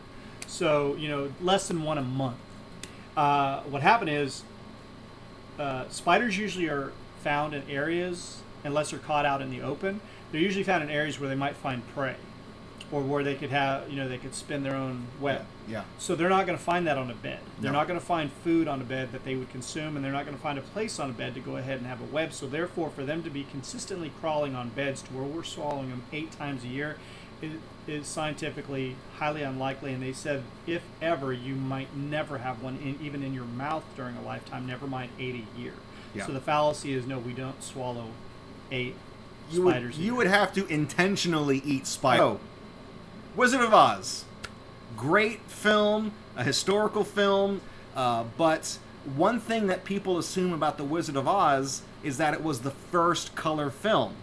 So 0.46 0.96
you 0.96 1.08
know 1.08 1.32
less 1.40 1.68
than 1.68 1.82
one 1.82 1.96
a 1.96 2.02
month. 2.02 2.36
Uh, 3.16 3.60
what 3.62 3.80
happened 3.80 4.10
is 4.10 4.42
uh, 5.58 5.84
spiders 5.88 6.36
usually 6.36 6.68
are 6.68 6.92
found 7.22 7.54
in 7.54 7.62
areas 7.70 8.42
unless 8.64 8.90
they're 8.90 9.00
caught 9.00 9.24
out 9.24 9.40
in 9.40 9.50
the 9.50 9.62
open. 9.62 10.00
They're 10.32 10.40
usually 10.40 10.64
found 10.64 10.82
in 10.82 10.90
areas 10.90 11.20
where 11.20 11.28
they 11.28 11.34
might 11.34 11.56
find 11.56 11.86
prey, 11.94 12.16
or 12.90 13.00
where 13.02 13.22
they 13.22 13.34
could 13.34 13.50
have 13.50 13.88
you 13.90 13.96
know 13.96 14.08
they 14.08 14.18
could 14.18 14.34
spin 14.34 14.62
their 14.62 14.74
own 14.74 15.06
web. 15.20 15.44
Yeah. 15.68 15.84
So 15.98 16.16
they're 16.16 16.28
not 16.28 16.46
going 16.46 16.58
to 16.58 16.64
find 16.64 16.86
that 16.86 16.98
on 16.98 17.10
a 17.10 17.14
bed. 17.14 17.38
They're 17.60 17.70
No. 17.70 17.78
not 17.78 17.86
going 17.86 18.00
to 18.00 18.04
find 18.04 18.32
food 18.32 18.66
on 18.66 18.80
a 18.80 18.84
bed 18.84 19.12
that 19.12 19.24
they 19.24 19.34
would 19.36 19.50
consume, 19.50 19.94
and 19.96 20.04
they're 20.04 20.10
not 20.12 20.24
going 20.24 20.36
to 20.36 20.42
find 20.42 20.58
a 20.58 20.62
place 20.62 20.98
on 20.98 21.10
a 21.10 21.12
bed 21.12 21.34
to 21.34 21.40
go 21.40 21.56
ahead 21.56 21.78
and 21.78 21.86
have 21.86 22.00
a 22.00 22.04
web. 22.04 22.32
So 22.32 22.46
therefore, 22.46 22.90
for 22.90 23.04
them 23.04 23.22
to 23.22 23.30
be 23.30 23.44
consistently 23.44 24.10
crawling 24.20 24.54
on 24.56 24.70
beds 24.70 25.02
to 25.02 25.12
where 25.12 25.24
we're 25.24 25.44
swallowing 25.44 25.90
them 25.90 26.02
eight 26.12 26.32
times 26.32 26.64
a 26.64 26.68
year, 26.68 26.96
is, 27.40 27.52
is 27.86 28.06
scientifically 28.06 28.96
highly 29.18 29.42
unlikely. 29.42 29.92
And 29.92 30.02
they 30.02 30.12
said, 30.12 30.42
if 30.66 30.82
ever, 31.00 31.32
you 31.32 31.54
might 31.54 31.94
never 31.96 32.38
have 32.38 32.62
one 32.62 32.78
in, 32.78 32.98
even 33.04 33.22
in 33.22 33.34
your 33.34 33.44
mouth 33.44 33.84
during 33.96 34.16
a 34.16 34.22
lifetime. 34.22 34.66
Never 34.66 34.86
mind 34.86 35.10
eight 35.18 35.34
a 35.56 35.60
year. 35.60 35.74
Yeah. 36.14 36.26
So 36.26 36.32
the 36.32 36.40
fallacy 36.40 36.92
is 36.94 37.06
no, 37.06 37.18
we 37.18 37.32
don't 37.32 37.62
swallow 37.62 38.08
eight 38.70 38.94
You 39.52 39.62
would, 39.62 39.72
spiders. 39.72 39.98
a 39.98 40.00
you 40.00 40.14
would 40.14 40.26
have 40.26 40.52
to 40.54 40.66
intentionally 40.66 41.62
eat 41.64 41.86
spiders. 41.86 42.20
Oh, 42.22 42.40
Wizard 43.36 43.60
of 43.60 43.72
Oz. 43.74 44.24
Great 44.96 45.40
film, 45.42 46.12
a 46.36 46.44
historical 46.44 47.04
film, 47.04 47.60
uh, 47.96 48.24
but 48.36 48.78
one 49.16 49.40
thing 49.40 49.66
that 49.68 49.84
people 49.84 50.18
assume 50.18 50.52
about 50.52 50.76
The 50.78 50.84
Wizard 50.84 51.16
of 51.16 51.26
Oz 51.26 51.82
is 52.02 52.18
that 52.18 52.34
it 52.34 52.42
was 52.42 52.60
the 52.60 52.70
first 52.70 53.34
color 53.34 53.70
film. 53.70 54.14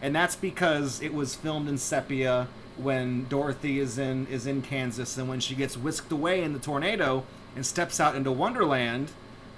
And 0.00 0.14
that's 0.14 0.36
because 0.36 1.00
it 1.02 1.12
was 1.12 1.34
filmed 1.34 1.68
in 1.68 1.76
sepia 1.78 2.46
when 2.76 3.26
Dorothy 3.28 3.80
is 3.80 3.98
in 3.98 4.26
is 4.28 4.46
in 4.46 4.62
Kansas 4.62 5.18
and 5.18 5.28
when 5.28 5.40
she 5.40 5.56
gets 5.56 5.76
whisked 5.76 6.12
away 6.12 6.44
in 6.44 6.52
the 6.52 6.60
tornado 6.60 7.24
and 7.56 7.66
steps 7.66 7.98
out 7.98 8.14
into 8.14 8.30
Wonderland, 8.30 9.10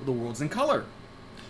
the 0.02 0.12
world's 0.12 0.40
in 0.40 0.48
color. 0.48 0.84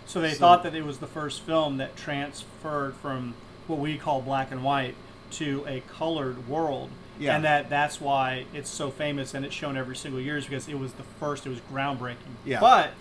So 0.05 0.19
they 0.19 0.33
So- 0.33 0.39
thought 0.39 0.63
that 0.63 0.75
it 0.75 0.83
was 0.83 0.97
the 0.97 1.07
first 1.07 1.41
film 1.43 1.77
that 1.77 1.95
transferred 1.95 2.95
from 2.95 3.35
what 3.71 3.79
we 3.79 3.97
call 3.97 4.21
black 4.21 4.51
and 4.51 4.63
white 4.63 4.95
to 5.31 5.65
a 5.67 5.81
colored 5.97 6.47
world. 6.47 6.89
Yeah. 7.19 7.35
And 7.35 7.45
that 7.45 7.69
that's 7.69 8.01
why 8.01 8.45
it's 8.53 8.69
so 8.69 8.89
famous 8.89 9.33
and 9.33 9.45
it's 9.45 9.55
shown 9.55 9.77
every 9.77 9.95
single 9.95 10.19
year 10.19 10.37
is 10.37 10.45
because 10.45 10.67
it 10.67 10.77
was 10.79 10.93
the 10.93 11.03
first, 11.03 11.45
it 11.45 11.49
was 11.49 11.59
groundbreaking. 11.71 12.35
Yeah. 12.45 12.59
But 12.59 12.91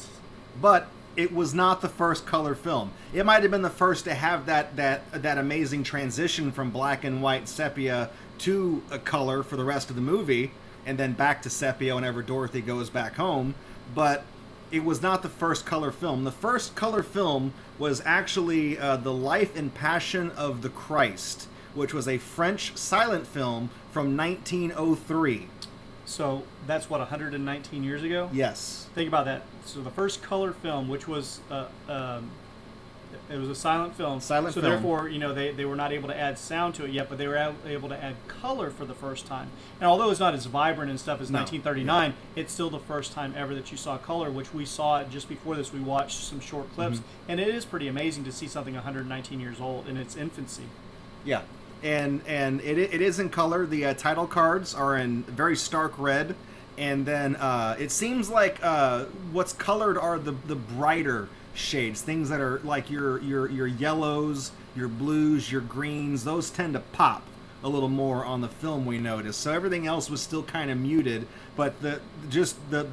but 0.61 0.88
it 1.16 1.33
was 1.33 1.54
not 1.54 1.80
the 1.80 1.88
first 1.88 2.26
color 2.26 2.54
film. 2.54 2.92
It 3.12 3.26
might 3.26 3.42
have 3.42 3.50
been 3.50 3.62
the 3.62 3.70
first 3.70 4.04
to 4.04 4.14
have 4.14 4.46
that 4.46 4.76
that 4.76 5.22
that 5.22 5.38
amazing 5.38 5.83
transition 5.85 6.52
from 6.52 6.70
black 6.70 7.04
and 7.04 7.22
white 7.22 7.48
sepia 7.48 8.11
to 8.38 8.83
a 8.90 8.98
color 8.98 9.42
for 9.42 9.56
the 9.56 9.64
rest 9.64 9.90
of 9.90 9.96
the 9.96 10.02
movie, 10.02 10.52
and 10.87 10.98
then 10.98 11.12
back 11.12 11.42
to 11.42 11.50
sepia 11.50 11.94
whenever 11.94 12.22
Dorothy 12.22 12.61
goes 12.61 12.90
back 12.90 13.16
home. 13.16 13.54
But 13.94 14.24
it 14.70 14.85
was 14.85 15.02
not 15.02 15.22
the 15.22 15.28
first 15.28 15.66
color 15.66 15.90
film. 15.90 16.24
The 16.24 16.33
first 16.33 16.74
color 16.74 17.02
film 17.02 17.52
was 17.78 18.02
actually 18.04 18.78
uh, 18.78 18.96
the 18.96 19.12
Life 19.12 19.56
and 19.56 19.74
Passion 19.74 20.30
of 20.33 20.62
the 20.62 20.68
Christ, 20.68 21.48
which 21.74 21.92
was 21.92 22.06
a 22.06 22.18
French 22.18 22.76
silent 22.76 23.26
film 23.26 23.70
from 23.90 24.16
1903. 24.16 25.48
so 26.04 26.42
that's 26.66 26.88
what 26.88 27.00
119 27.00 27.83
years 27.83 28.02
ago. 28.02 28.28
Yes. 28.33 28.88
Think 28.94 29.09
about 29.09 29.24
that. 29.24 29.42
So 29.64 29.80
the 29.80 29.90
first 29.90 30.22
color 30.22 30.52
film, 30.52 30.88
which 30.88 31.09
was 31.09 31.40
uh, 31.50 31.66
um, 31.88 32.30
it 33.30 33.38
was 33.38 33.48
a 33.48 33.54
silent 33.54 33.94
film. 33.94 34.20
Silent 34.20 34.54
so 34.54 34.60
film. 34.60 34.72
therefore, 34.72 35.08
you 35.08 35.18
know, 35.18 35.32
they, 35.32 35.52
they 35.52 35.64
were 35.64 35.76
not 35.76 35.92
able 35.92 36.08
to 36.08 36.16
add 36.16 36.36
sound 36.38 36.74
to 36.74 36.84
it 36.84 36.90
yet, 36.90 37.08
but 37.08 37.16
they 37.16 37.28
were 37.28 37.54
able 37.66 37.88
to 37.88 38.02
add 38.04 38.16
color 38.26 38.70
for 38.70 38.84
the 38.84 38.94
first 38.94 39.26
time. 39.26 39.48
And 39.80 39.88
although 39.88 40.10
it's 40.10 40.18
not 40.20 40.34
as 40.34 40.46
vibrant 40.46 40.90
and 40.90 40.98
stuff 40.98 41.20
as 41.20 41.30
No. 41.30 41.38
1939, 41.38 42.14
it's 42.34 42.52
still 42.52 42.70
the 42.70 42.80
first 42.80 43.12
time 43.12 43.32
ever 43.36 43.54
that 43.54 43.70
you 43.70 43.76
saw 43.76 43.96
color, 43.98 44.30
which 44.30 44.52
we 44.52 44.64
saw 44.64 45.04
just 45.04 45.28
before 45.28 45.54
this. 45.54 45.72
We 45.72 45.80
watched 45.80 46.18
some 46.24 46.40
short 46.40 46.72
clips, 46.74 46.98
Mm-hmm. 46.98 47.30
and 47.30 47.40
it 47.40 47.48
is 47.48 47.64
pretty 47.64 47.86
amazing 47.88 48.24
to 48.24 48.32
see 48.32 48.48
something 48.48 48.74
119 48.74 49.38
years 49.38 49.60
old 49.60 49.88
in 49.88 49.96
its 49.96 50.16
infancy. 50.16 50.64
Yeah, 51.24 51.42
and 51.82 52.22
and 52.26 52.60
it, 52.62 52.78
it 52.78 53.00
is 53.00 53.20
in 53.20 53.28
color. 53.30 53.64
The 53.66 53.84
uh, 53.86 53.94
title 53.94 54.26
cards 54.26 54.74
are 54.74 54.96
in 54.96 55.22
very 55.24 55.54
stark 55.56 55.92
red, 55.98 56.34
and 56.78 57.06
then 57.06 57.36
uh, 57.36 57.76
it 57.78 57.90
seems 57.92 58.28
like 58.28 58.58
uh, 58.62 59.04
what's 59.30 59.52
colored 59.52 59.96
are 59.98 60.18
the 60.18 60.32
the 60.46 60.56
brighter 60.56 61.28
shades, 61.54 62.02
things 62.02 62.28
that 62.28 62.40
are 62.40 62.60
like 62.60 62.90
your 62.90 63.20
your 63.20 63.48
your 63.48 63.66
yellows, 63.66 64.52
your 64.74 64.88
blues, 64.88 65.50
your 65.50 65.60
greens. 65.60 66.24
Those 66.24 66.50
tend 66.50 66.74
to 66.74 66.80
pop 66.80 67.22
a 67.62 67.68
little 67.68 67.88
more 67.88 68.24
on 68.24 68.40
the 68.40 68.48
film. 68.48 68.86
We 68.86 68.98
noticed. 68.98 69.40
So 69.40 69.52
everything 69.52 69.86
else 69.86 70.08
was 70.08 70.20
still 70.20 70.42
kind 70.42 70.70
of 70.70 70.78
muted, 70.78 71.26
but 71.56 71.80
the 71.82 72.00
just 72.28 72.56
the 72.70 72.88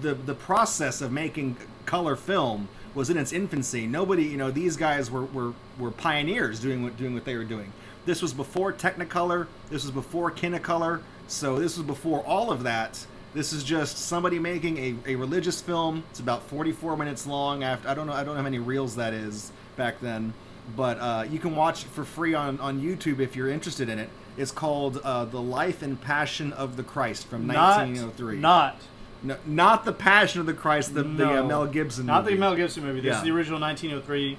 the 0.00 0.14
the 0.14 0.34
process 0.34 1.00
of 1.00 1.12
making 1.12 1.56
color 1.86 2.16
film 2.16 2.68
was 2.94 3.10
in 3.10 3.16
its 3.16 3.32
infancy. 3.32 3.86
Nobody, 3.86 4.24
you 4.24 4.36
know, 4.36 4.50
these 4.50 4.76
guys 4.76 5.10
were, 5.10 5.24
were, 5.26 5.52
were 5.78 5.90
pioneers 5.90 6.58
doing 6.60 6.82
what 6.82 6.96
doing 6.96 7.14
what 7.14 7.24
they 7.24 7.36
were 7.36 7.44
doing. 7.44 7.72
This 8.06 8.22
was 8.22 8.32
before 8.32 8.72
Technicolor. 8.72 9.46
This 9.70 9.84
was 9.84 9.92
before 9.92 10.30
Kinecolor. 10.30 11.02
So 11.26 11.58
this 11.58 11.76
was 11.76 11.86
before 11.86 12.24
all 12.24 12.50
of 12.50 12.62
that. 12.62 13.06
This 13.34 13.52
is 13.52 13.62
just 13.62 13.98
somebody 13.98 14.38
making 14.38 14.78
a, 14.78 14.94
a 15.12 15.14
religious 15.16 15.60
film. 15.60 16.02
It's 16.10 16.20
about 16.20 16.42
44 16.44 16.96
minutes 16.96 17.26
long. 17.26 17.62
After 17.62 17.88
I 17.88 17.94
don't 17.94 18.06
know 18.06 18.12
I 18.12 18.18
don't 18.24 18.28
know 18.34 18.36
how 18.36 18.42
many 18.42 18.58
reels 18.58 18.96
that 18.96 19.12
is 19.12 19.52
back 19.76 20.00
then, 20.00 20.32
but 20.76 20.98
uh, 20.98 21.24
you 21.30 21.38
can 21.38 21.54
watch 21.54 21.84
it 21.84 21.88
for 21.90 22.04
free 22.04 22.34
on, 22.34 22.58
on 22.60 22.80
YouTube 22.80 23.20
if 23.20 23.36
you're 23.36 23.50
interested 23.50 23.88
in 23.88 23.98
it. 23.98 24.08
It's 24.36 24.50
called 24.52 24.98
uh, 25.04 25.24
The 25.26 25.40
Life 25.42 25.82
and 25.82 26.00
Passion 26.00 26.52
of 26.52 26.76
the 26.76 26.82
Christ 26.82 27.26
from 27.26 27.46
Not, 27.46 27.78
1903. 27.78 28.36
not 28.38 28.76
No, 29.22 29.36
not 29.46 29.84
the 29.84 29.92
Passion 29.92 30.40
of 30.40 30.46
the 30.46 30.54
Christ, 30.54 30.94
the, 30.94 31.02
the 31.02 31.40
uh, 31.40 31.44
Mel 31.44 31.66
Gibson. 31.66 32.06
Not 32.06 32.22
movie. 32.24 32.34
the 32.36 32.40
Mel 32.40 32.54
Gibson 32.56 32.84
movie. 32.84 33.00
This 33.00 33.10
Yeah. 33.12 33.18
is 33.18 33.24
the 33.24 33.30
original 33.32 33.60
1903 33.60 34.38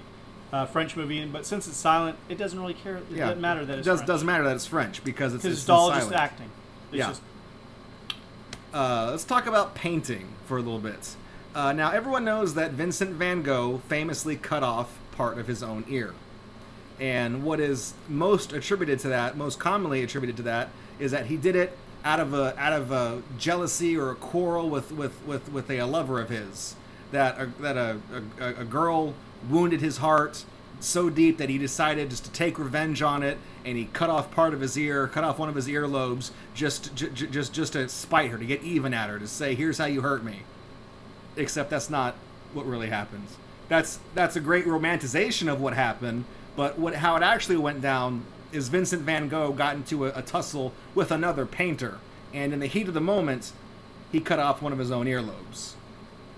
uh, 0.51 0.65
French 0.65 0.95
movie. 0.95 1.23
But 1.25 1.45
since 1.45 1.67
it's 1.67 1.77
silent, 1.77 2.17
it 2.29 2.37
doesn't 2.37 2.59
really 2.59 2.73
care. 2.73 2.97
It 2.97 3.03
Yeah. 3.11 3.25
doesn't 3.27 3.41
matter 3.41 3.65
that 3.65 3.73
it 3.73 3.79
it's 3.79 3.85
does, 3.85 3.99
French. 3.99 4.07
doesn't 4.07 4.25
matter 4.25 4.43
that 4.45 4.55
it's 4.55 4.65
French 4.65 5.03
because 5.03 5.33
it's, 5.35 5.45
it's, 5.45 5.59
it's 5.59 5.69
all 5.69 5.89
in 5.91 5.95
just 5.99 6.09
silent. 6.09 6.23
acting. 6.23 6.49
It's 6.91 6.97
Yeah. 6.97 7.07
just 7.09 7.21
Uh, 8.73 9.07
let's 9.09 9.23
talk 9.23 9.47
about 9.47 9.73
painting 9.73 10.27
for 10.45 10.57
a 10.57 10.61
little 10.61 10.79
bit. 10.79 11.15
Uh, 11.55 11.73
now, 11.73 11.91
everyone 11.91 12.23
knows 12.23 12.53
that 12.53 12.71
Vincent 12.71 13.11
van 13.11 13.41
Gogh 13.41 13.81
famously 13.87 14.35
cut 14.35 14.61
off 14.61 14.95
part 15.11 15.39
of 15.39 15.47
his 15.47 15.63
own 15.63 15.83
ear. 15.89 16.13
And 16.99 17.43
what 17.43 17.59
is 17.59 17.95
most 18.07 18.53
attributed 18.53 18.99
to 18.99 19.07
that, 19.07 19.35
most 19.35 19.57
commonly 19.57 20.03
attributed 20.03 20.37
to 20.37 20.43
that, 20.43 20.69
is 20.99 21.11
that 21.11 21.25
he 21.25 21.37
did 21.37 21.55
it 21.55 21.75
out 22.05 22.19
of 22.19 22.33
a 22.33 22.57
out 22.59 22.73
of 22.73 22.91
a 22.91 23.23
jealousy 23.37 23.97
or 23.97 24.11
a 24.11 24.15
quarrel 24.15 24.69
with 24.69 24.91
with 24.91 25.25
with, 25.25 25.51
with 25.51 25.71
a, 25.71 25.81
lover 25.83 26.21
of 26.21 26.29
his. 26.29 26.75
That 27.11 27.39
a, 27.39 27.45
that 27.61 27.77
a, 27.77 27.99
a 28.39 28.61
a 28.61 28.65
girl 28.65 29.15
wounded 29.49 29.81
his 29.81 29.97
heart 29.97 30.45
so 30.79 31.09
deep 31.09 31.37
that 31.37 31.49
he 31.49 31.57
decided 31.57 32.09
just 32.09 32.25
to 32.25 32.31
take 32.31 32.57
revenge 32.57 33.01
on 33.01 33.23
it, 33.23 33.37
and 33.65 33.77
he 33.77 33.85
cut 33.85 34.09
off 34.09 34.31
part 34.31 34.53
of 34.53 34.61
his 34.61 34.77
ear, 34.77 35.07
cut 35.07 35.23
off 35.23 35.37
one 35.39 35.49
of 35.49 35.55
his 35.55 35.67
earlobes, 35.67 36.31
just 36.53 36.95
j- 36.95 37.09
j- 37.09 37.27
just 37.27 37.53
just 37.53 37.73
to 37.73 37.87
spite 37.89 38.31
her, 38.31 38.37
to 38.37 38.45
get 38.45 38.63
even 38.63 38.93
at 38.93 39.09
her, 39.09 39.19
to 39.19 39.27
say, 39.27 39.55
"Here's 39.55 39.77
how 39.77 39.85
you 39.85 40.01
hurt 40.01 40.23
me." 40.23 40.43
Except 41.35 41.69
that's 41.69 41.89
not 41.89 42.15
what 42.53 42.65
really 42.65 42.87
happens. 42.89 43.37
That's 43.67 43.99
that's 44.15 44.35
a 44.35 44.39
great 44.39 44.65
romanticization 44.65 45.51
of 45.51 45.61
what 45.61 45.73
happened, 45.73 46.25
but 46.55 46.79
what 46.79 46.95
how 46.95 47.15
it 47.15 47.23
actually 47.23 47.57
went 47.57 47.81
down 47.81 48.23
is 48.51 48.67
Vincent 48.69 49.03
van 49.03 49.27
Gogh 49.29 49.51
got 49.51 49.75
into 49.75 50.05
a, 50.07 50.11
a 50.15 50.21
tussle 50.21 50.73
with 50.95 51.11
another 51.11 51.45
painter, 51.45 51.99
and 52.33 52.51
in 52.53 52.59
the 52.59 52.67
heat 52.67 52.87
of 52.87 52.93
the 52.93 53.01
moment, 53.01 53.51
he 54.11 54.19
cut 54.19 54.39
off 54.39 54.61
one 54.61 54.73
of 54.73 54.79
his 54.79 54.91
own 54.91 55.05
earlobes. 55.05 55.73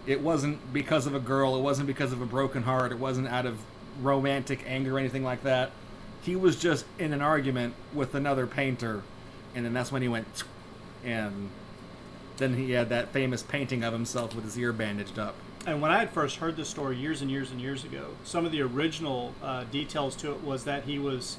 It 0.05 0.21
wasn't 0.21 0.73
because 0.73 1.05
of 1.05 1.13
a 1.15 1.19
girl. 1.19 1.55
It 1.55 1.61
wasn't 1.61 1.87
because 1.87 2.11
of 2.11 2.21
a 2.21 2.25
broken 2.25 2.63
heart. 2.63 2.91
It 2.91 2.97
wasn't 2.99 3.27
out 3.27 3.45
of 3.45 3.59
romantic 4.01 4.63
anger 4.65 4.95
or 4.95 4.99
anything 4.99 5.23
like 5.23 5.43
that. 5.43 5.71
He 6.21 6.35
was 6.35 6.55
just 6.55 6.85
in 6.99 7.13
an 7.13 7.21
argument 7.21 7.73
with 7.93 8.13
another 8.13 8.45
painter, 8.45 9.03
and 9.55 9.65
then 9.65 9.73
that's 9.73 9.91
when 9.91 10.01
he 10.01 10.07
went, 10.07 10.43
and 11.03 11.49
then 12.37 12.55
he 12.55 12.71
had 12.71 12.89
that 12.89 13.09
famous 13.09 13.41
painting 13.41 13.83
of 13.83 13.93
himself 13.93 14.35
with 14.35 14.43
his 14.43 14.57
ear 14.57 14.71
bandaged 14.73 15.17
up. 15.17 15.35
And 15.65 15.81
when 15.81 15.91
I 15.91 15.99
had 15.99 16.09
first 16.09 16.37
heard 16.37 16.57
this 16.57 16.69
story 16.69 16.97
years 16.97 17.21
and 17.21 17.29
years 17.29 17.51
and 17.51 17.61
years 17.61 17.83
ago, 17.83 18.15
some 18.23 18.45
of 18.45 18.51
the 18.51 18.61
original 18.61 19.33
uh, 19.43 19.63
details 19.65 20.15
to 20.17 20.31
it 20.31 20.43
was 20.43 20.63
that 20.63 20.85
he 20.85 20.97
was 20.97 21.37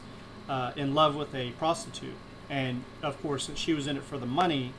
uh, 0.48 0.72
in 0.76 0.94
love 0.94 1.16
with 1.16 1.34
a 1.34 1.50
prostitute, 1.52 2.14
and 2.48 2.84
of 3.02 3.20
course 3.22 3.50
she 3.54 3.74
was 3.74 3.86
in 3.86 3.96
it 3.96 4.02
for 4.02 4.18
the 4.18 4.26
money, 4.26 4.72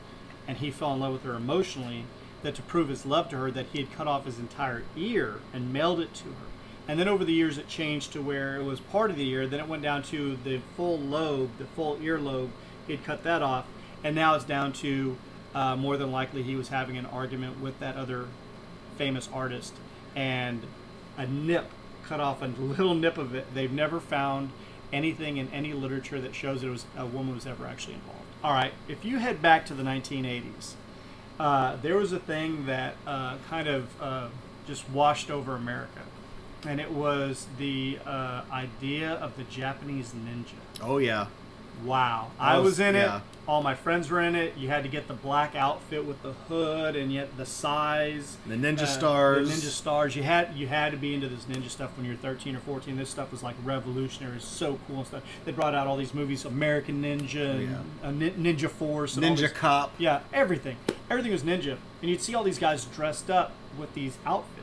and 0.48 0.58
he 0.58 0.72
fell 0.72 0.94
in 0.94 1.00
love 1.00 1.14
with 1.14 1.24
her 1.24 1.34
emotionally, 1.36 2.06
that 2.42 2.56
to 2.56 2.62
prove 2.62 2.90
his 2.90 3.06
love 3.06 3.30
to 3.30 3.38
her, 3.38 3.52
that 3.52 3.68
he 3.74 3.80
had 3.80 3.92
cut 3.94 4.08
off 4.08 4.26
his 4.26 4.38
entire 4.38 4.84
ear 4.96 5.40
and 5.54 5.72
mailed 5.72 6.00
it 6.00 6.14
to 6.14 6.26
her. 6.26 6.48
And 6.88 7.00
then 7.00 7.08
over 7.08 7.24
the 7.24 7.34
years, 7.34 7.58
it 7.58 7.68
changed 7.68 8.12
to 8.14 8.22
where 8.22 8.58
it 8.58 8.64
was 8.64 8.80
part 8.80 9.10
of 9.10 9.16
the 9.16 9.28
ear. 9.30 9.48
Then 9.48 9.60
it 9.60 9.68
went 9.68 9.84
down 9.84 10.04
to 10.04 10.38
the 10.44 10.60
full 10.76 11.00
lobe, 11.00 11.50
the 11.58 11.66
full 11.66 11.98
ear 12.02 12.20
lobe. 12.20 12.52
He'd 12.88 13.04
cut 13.06 13.24
that 13.24 13.42
off, 13.42 13.66
and 14.04 14.16
now 14.16 14.36
it's 14.36 14.44
down 14.44 14.74
to 14.74 15.18
uh, 15.56 15.76
more 15.76 15.96
than 15.96 16.12
likely 16.12 16.44
he 16.44 16.56
was 16.56 16.70
having 16.70 16.98
an 16.98 17.06
argument 17.06 17.62
with 17.62 17.80
that 17.80 17.96
other 17.96 18.28
famous 18.98 19.30
artist, 19.34 19.74
and 20.16 20.64
a 21.18 21.26
nip 21.26 21.70
cut 22.04 22.20
off 22.20 22.42
a 22.42 22.46
little 22.60 22.96
nip 22.96 23.18
of 23.18 23.34
it. 23.34 23.54
They've 23.54 23.72
never 23.72 24.00
found 24.00 24.52
anything 24.92 25.38
in 25.38 25.50
any 25.50 25.74
literature 25.74 26.20
that 26.22 26.36
shows 26.36 26.64
it 26.64 26.70
was 26.70 26.86
a 26.98 27.06
woman 27.06 27.36
was 27.36 27.48
ever 27.48 27.66
actually 27.66 27.96
involved. 27.96 28.20
All 28.44 28.54
right, 28.54 28.74
if 28.88 29.06
you 29.06 29.20
head 29.20 29.42
back 29.42 29.66
to 29.68 29.74
the 29.74 29.84
1980s, 29.84 30.74
uh, 31.40 31.78
there 31.78 31.98
was 31.98 32.12
a 32.12 32.20
thing 32.20 32.66
that 32.66 32.96
uh, 33.08 33.38
kind 33.50 33.68
of 33.68 34.02
uh, 34.02 34.28
just 34.68 34.88
washed 34.90 35.32
over 35.32 35.56
America, 35.56 36.02
and 36.66 36.80
it 36.80 36.92
was 36.92 37.48
the 37.58 38.00
uh, 38.06 38.44
idea 38.52 39.12
of 39.14 39.36
the 39.38 39.44
Japanese 39.44 40.14
ninja. 40.14 40.56
Oh 40.82 40.98
yeah. 40.98 41.28
Wow. 41.84 42.32
I 42.40 42.58
was- 42.58 42.64
was 42.74 42.80
in 42.80 42.96
yeah. 42.96 43.18
it. 43.18 43.24
All 43.46 43.62
my 43.62 43.76
friends 43.76 44.10
were 44.10 44.22
in 44.22 44.36
it. 44.36 44.56
You 44.56 44.70
had 44.70 44.84
to 44.84 44.90
get 44.90 45.10
the 45.10 45.14
black 45.14 45.54
outfit 45.54 46.06
with 46.06 46.24
the 46.24 46.32
hood 46.32 46.96
and 46.96 47.12
yet 47.12 47.36
the 47.36 47.46
size. 47.46 48.38
The 48.48 48.56
ninja 48.56 48.84
uh, 48.84 48.86
stars. 48.86 49.50
The 49.50 49.68
ninja 49.68 49.70
stars. 49.70 50.16
You 50.16 50.24
had 50.24 50.56
you 50.56 50.68
had 50.68 50.92
to 50.94 50.98
be 50.98 51.14
into 51.14 51.28
this 51.28 51.44
ninja 51.44 51.70
stuff 51.70 51.92
when 51.98 52.06
you 52.06 52.14
were 52.14 52.18
13 52.18 52.56
or 52.56 52.60
14. 52.60 52.96
This 52.96 53.10
stuff 53.10 53.32
was 53.32 53.44
like 53.44 53.56
revolutionary. 53.66 54.38
It's 54.38 54.46
so 54.48 54.80
cool 54.88 55.00
and 55.00 55.08
stuff. 55.08 55.24
They 55.44 55.52
brought 55.52 55.76
out 55.76 55.88
all 55.88 55.98
these 55.98 56.14
movies, 56.14 56.46
American 56.46 57.02
Ninja, 57.04 57.56
and, 58.02 58.22
yeah. 58.22 58.30
uh, 58.30 58.32
Ninja 58.32 58.70
Force, 58.70 59.18
Ninja 59.18 59.54
cop. 59.54 59.92
yeah, 59.98 60.22
everything. 60.32 60.78
Everything 61.10 61.34
was 61.34 61.44
ninja. 61.44 61.78
And 62.02 62.10
you'd 62.10 62.22
see 62.22 62.34
all 62.36 62.44
these 62.46 62.60
guys 62.60 62.86
dressed 62.86 63.30
up 63.30 63.52
with 63.78 63.94
these 63.94 64.18
outfits. 64.26 64.63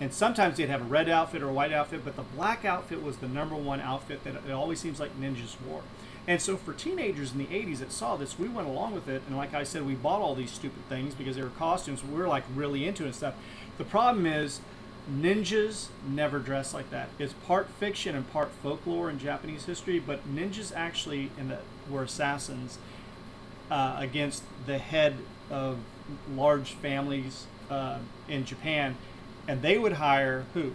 And 0.00 0.12
sometimes 0.12 0.56
they'd 0.56 0.68
have 0.68 0.82
a 0.82 0.84
red 0.84 1.08
outfit 1.08 1.42
or 1.42 1.48
a 1.48 1.52
white 1.52 1.72
outfit, 1.72 2.04
but 2.04 2.16
the 2.16 2.22
black 2.22 2.64
outfit 2.64 3.02
was 3.02 3.18
the 3.18 3.28
number 3.28 3.54
one 3.54 3.80
outfit 3.80 4.24
that 4.24 4.34
it 4.34 4.50
always 4.50 4.80
seems 4.80 4.98
like 4.98 5.18
ninjas 5.20 5.56
wore. 5.66 5.82
And 6.26 6.40
so 6.40 6.56
for 6.56 6.72
teenagers 6.72 7.32
in 7.32 7.38
the 7.38 7.46
80s 7.46 7.78
that 7.78 7.92
saw 7.92 8.16
this, 8.16 8.38
we 8.38 8.48
went 8.48 8.66
along 8.66 8.94
with 8.94 9.08
it. 9.08 9.22
And 9.28 9.36
like 9.36 9.54
I 9.54 9.62
said, 9.62 9.86
we 9.86 9.94
bought 9.94 10.20
all 10.20 10.34
these 10.34 10.50
stupid 10.50 10.88
things 10.88 11.14
because 11.14 11.36
they 11.36 11.42
were 11.42 11.50
costumes. 11.50 12.02
We 12.02 12.18
were 12.18 12.28
like 12.28 12.44
really 12.54 12.86
into 12.86 13.04
it 13.04 13.06
and 13.06 13.14
stuff. 13.14 13.34
The 13.78 13.84
problem 13.84 14.26
is, 14.26 14.60
ninjas 15.10 15.88
never 16.08 16.38
dress 16.38 16.72
like 16.72 16.90
that. 16.90 17.10
It's 17.18 17.34
part 17.34 17.68
fiction 17.68 18.16
and 18.16 18.30
part 18.32 18.50
folklore 18.62 19.10
in 19.10 19.18
Japanese 19.18 19.66
history, 19.66 19.98
but 19.98 20.26
ninjas 20.34 20.72
actually 20.74 21.30
the, 21.36 21.58
were 21.90 22.04
assassins 22.04 22.78
uh, 23.70 23.96
against 23.98 24.44
the 24.66 24.78
head 24.78 25.16
of 25.50 25.78
large 26.34 26.72
families 26.72 27.46
uh, 27.70 27.98
in 28.28 28.44
Japan, 28.44 28.96
and 29.46 29.62
they 29.62 29.78
would 29.78 29.94
hire 29.94 30.44
who? 30.54 30.72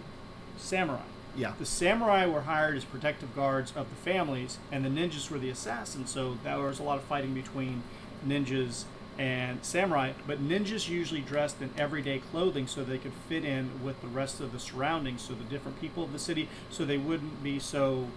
Samurai. 0.56 1.02
Yeah. 1.36 1.52
The 1.58 1.66
samurai 1.66 2.26
were 2.26 2.42
hired 2.42 2.76
as 2.76 2.84
protective 2.84 3.34
guards 3.34 3.72
of 3.76 3.88
the 3.88 3.96
families, 3.96 4.58
and 4.72 4.84
the 4.84 4.88
ninjas 4.88 5.30
were 5.30 5.38
the 5.38 5.50
assassins. 5.50 6.10
So 6.10 6.36
there 6.42 6.58
was 6.58 6.80
a 6.80 6.82
lot 6.82 6.98
of 6.98 7.04
fighting 7.04 7.34
between 7.34 7.82
ninjas 8.26 8.84
and 9.18 9.64
samurai. 9.64 10.12
But 10.26 10.46
ninjas 10.46 10.88
usually 10.88 11.20
dressed 11.20 11.60
in 11.60 11.70
everyday 11.76 12.18
clothing 12.18 12.66
so 12.66 12.82
they 12.82 12.98
could 12.98 13.12
fit 13.28 13.44
in 13.44 13.84
with 13.84 14.00
the 14.00 14.08
rest 14.08 14.40
of 14.40 14.52
the 14.52 14.58
surroundings, 14.58 15.22
so 15.22 15.34
the 15.34 15.44
different 15.44 15.80
people 15.80 16.02
of 16.02 16.12
the 16.12 16.18
city, 16.18 16.48
so 16.70 16.84
they 16.84 16.98
wouldn't 16.98 17.42
be 17.42 17.58
so 17.58 18.08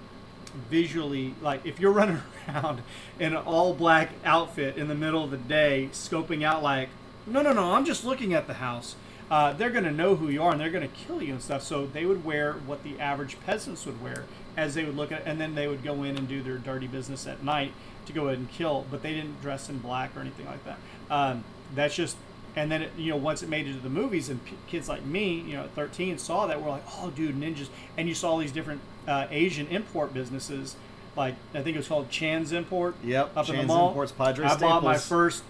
visually 0.70 1.34
like 1.42 1.66
if 1.66 1.80
you're 1.80 1.92
running 2.02 2.22
around 2.48 2.82
in 3.20 3.34
an 3.34 3.44
all 3.44 3.74
black 3.74 4.10
outfit 4.24 4.78
in 4.78 4.88
the 4.88 4.96
middle 4.96 5.24
of 5.24 5.32
the 5.32 5.38
day 5.38 5.90
scoping 5.92 6.44
out 6.44 6.62
like 6.62 6.90
no 7.26 7.42
no 7.42 7.52
no 7.52 7.74
i'm 7.74 7.84
just 7.84 8.06
looking 8.06 8.36
at 8.36 8.46
the 8.46 8.56
house 8.56 8.96
uh, 9.34 9.52
they're 9.54 9.72
going 9.72 9.84
to 9.84 9.92
know 9.92 10.16
who 10.16 10.30
you 10.30 10.44
are 10.44 10.52
and 10.52 10.62
they're 10.62 10.70
going 10.70 10.88
to 10.88 10.96
kill 10.96 11.24
you 11.24 11.34
and 11.34 11.42
stuff. 11.42 11.64
So 11.64 11.88
they 11.88 12.06
would 12.06 12.24
wear 12.24 12.54
what 12.54 12.84
the 12.84 13.00
average 13.00 13.36
peasants 13.48 13.84
would 13.88 14.00
wear 14.00 14.26
as 14.56 14.76
they 14.76 14.86
would 14.86 14.96
look 14.96 15.12
at 15.12 15.24
and 15.26 15.42
then 15.42 15.56
they 15.56 15.68
would 15.68 15.84
go 15.84 16.04
in 16.04 16.16
and 16.16 16.28
do 16.28 16.44
their 16.44 16.60
dirty 16.60 16.86
business 16.86 17.26
at 17.26 17.44
night 17.44 17.74
to 18.06 18.14
go 18.14 18.28
ahead 18.28 18.38
and 18.38 18.52
kill 18.52 18.86
but 18.92 19.02
they 19.02 19.12
didn't 19.12 19.42
dress 19.42 19.70
in 19.70 19.80
black 19.80 20.16
or 20.16 20.20
anything 20.20 20.46
like 20.46 20.64
that. 20.66 20.78
Um, 21.10 21.44
that's 21.74 21.96
just 21.96 22.16
and 22.56 22.72
then 22.72 22.84
it, 22.84 22.92
you 22.96 23.10
know 23.10 23.18
once 23.18 23.42
it 23.42 23.50
made 23.50 23.66
it 23.68 23.74
to 23.74 23.80
the 23.80 23.90
movies 23.90 24.30
and 24.30 24.46
p- 24.46 24.56
kids 24.68 24.88
like 24.88 25.04
me 25.04 25.40
you 25.40 25.54
know 25.54 25.64
at 25.64 25.72
13 25.72 26.20
saw 26.20 26.46
that 26.46 26.62
we're 26.62 26.70
like 26.70 26.84
oh 26.98 27.10
dude 27.10 27.36
ninjas 27.36 27.70
and 27.98 28.08
you 28.08 28.14
saw 28.14 28.30
all 28.34 28.38
these 28.38 28.52
different 28.52 28.80
uh, 29.08 29.26
asian 29.32 29.66
import 29.70 30.14
businesses 30.14 30.76
like 31.16 31.34
i 31.56 31.64
think 31.64 31.76
it 31.76 31.80
was 31.80 31.88
called 31.88 32.12
chan's 32.12 32.52
import 32.52 32.94
Yep, 33.04 33.36
up 33.36 33.50
in 33.50 33.54
the 33.54 33.58
Chan's 33.62 33.68
mall. 33.68 33.88
Imports, 33.88 34.12
Padre 34.12 34.46
i 34.46 34.56
bought 34.56 34.84
my 34.84 35.00
first 35.00 35.44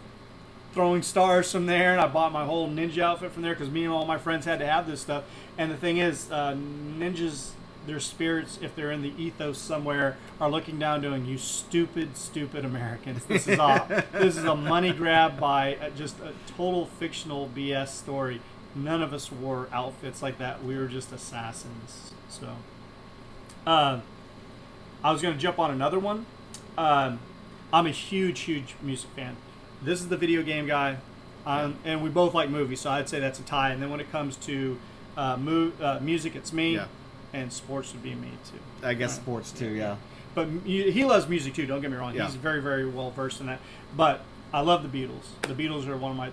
throwing 0.74 1.02
stars 1.02 1.52
from 1.52 1.68
there 1.68 1.92
and 1.92 2.02
i 2.02 2.08
bought 2.08 2.32
my 2.32 2.46
whole 2.46 2.68
ninja 2.68 3.00
outfit 3.00 3.32
from 3.32 3.44
there 3.44 3.54
because 3.54 3.70
me 3.70 3.84
and 3.84 3.94
all 3.94 4.06
my 4.06 4.18
friends 4.18 4.46
had 4.46 4.60
to 4.60 4.66
have 4.66 4.88
this 4.88 5.02
stuff. 5.02 5.24
And 5.58 5.72
the 5.72 5.78
thing 5.78 5.98
is 5.98 6.32
uh, 6.32 6.54
ninjas 6.54 7.52
their 7.86 8.00
spirits 8.00 8.58
if 8.62 8.76
they're 8.76 8.92
in 8.92 9.02
the 9.02 9.14
ethos 9.22 9.58
somewhere 9.58 10.18
are 10.40 10.50
looking 10.50 10.80
down 10.80 11.02
doing 11.02 11.26
you 11.26 11.38
stupid 11.38 12.18
stupid 12.18 12.66
americans. 12.66 13.26
This 13.26 13.48
is 13.48 13.60
a 13.60 14.06
this 14.12 14.38
is 14.38 14.46
a 14.46 14.56
money 14.56 14.94
grab 14.94 15.40
by 15.40 15.76
uh, 15.76 15.90
just 15.92 16.20
a 16.20 16.34
total 16.56 16.86
fictional 16.86 17.50
bs 17.56 17.90
story. 17.90 18.42
None 18.76 19.02
of 19.04 19.14
us 19.14 19.32
wore 19.32 19.68
outfits 19.72 20.24
like 20.24 20.40
that. 20.40 20.64
We 20.64 20.76
were 20.78 20.88
just 20.88 21.12
assassins. 21.12 22.14
So 22.30 22.56
uh, 23.68 24.00
I 25.04 25.12
was 25.12 25.22
going 25.22 25.36
to 25.36 25.40
jump 25.40 25.60
on 25.60 25.70
another 25.70 26.00
one. 26.00 26.26
Um, 26.78 27.20
I'm 27.72 27.86
a 27.86 27.92
huge, 27.92 28.42
huge 28.42 28.76
music 28.82 29.10
fan. 29.16 29.36
This 29.84 30.00
is 30.00 30.08
the 30.08 30.18
video 30.18 30.44
game 30.44 30.66
guy, 30.66 30.98
um, 31.46 31.76
and 31.84 32.02
we 32.04 32.10
both 32.10 32.34
like 32.34 32.50
movies, 32.50 32.80
so 32.82 32.90
I'd 32.90 33.10
say 33.10 33.20
that's 33.20 33.40
a 33.40 33.44
tie. 33.44 33.72
And 33.72 33.82
then 33.82 33.90
when 33.90 34.00
it 34.00 34.12
comes 34.12 34.36
to 34.38 34.78
uh, 35.18 35.38
mu- 35.38 35.72
uh, 35.82 36.00
music, 36.02 36.36
it's 36.36 36.54
me, 36.54 36.76
Yeah. 36.76 36.86
and 37.34 37.52
sports 37.52 37.92
would 37.94 38.02
be 38.02 38.16
me 38.16 38.30
too. 38.52 38.60
I 38.88 38.94
guess 38.94 39.12
Right. 39.12 39.22
sports 39.22 39.52
too. 39.52 39.68
Yeah. 39.70 39.98
But 40.34 40.50
mu- 40.50 40.60
he 40.66 41.04
loves 41.06 41.28
music 41.28 41.54
too. 41.54 41.66
Don't 41.66 41.82
get 41.82 41.92
me 41.92 41.98
wrong; 41.98 42.16
Yeah. 42.16 42.26
he's 42.26 42.36
very, 42.36 42.62
very 42.62 42.86
well 42.88 43.12
versed 43.12 43.40
in 43.42 43.48
that. 43.48 43.60
But 43.96 44.22
I 44.54 44.62
love 44.62 44.90
the 44.90 45.06
Beatles. 45.06 45.26
The 45.42 45.54
Beatles 45.54 45.86
are 45.88 45.98
one 45.98 46.12
of 46.12 46.18
my 46.18 46.30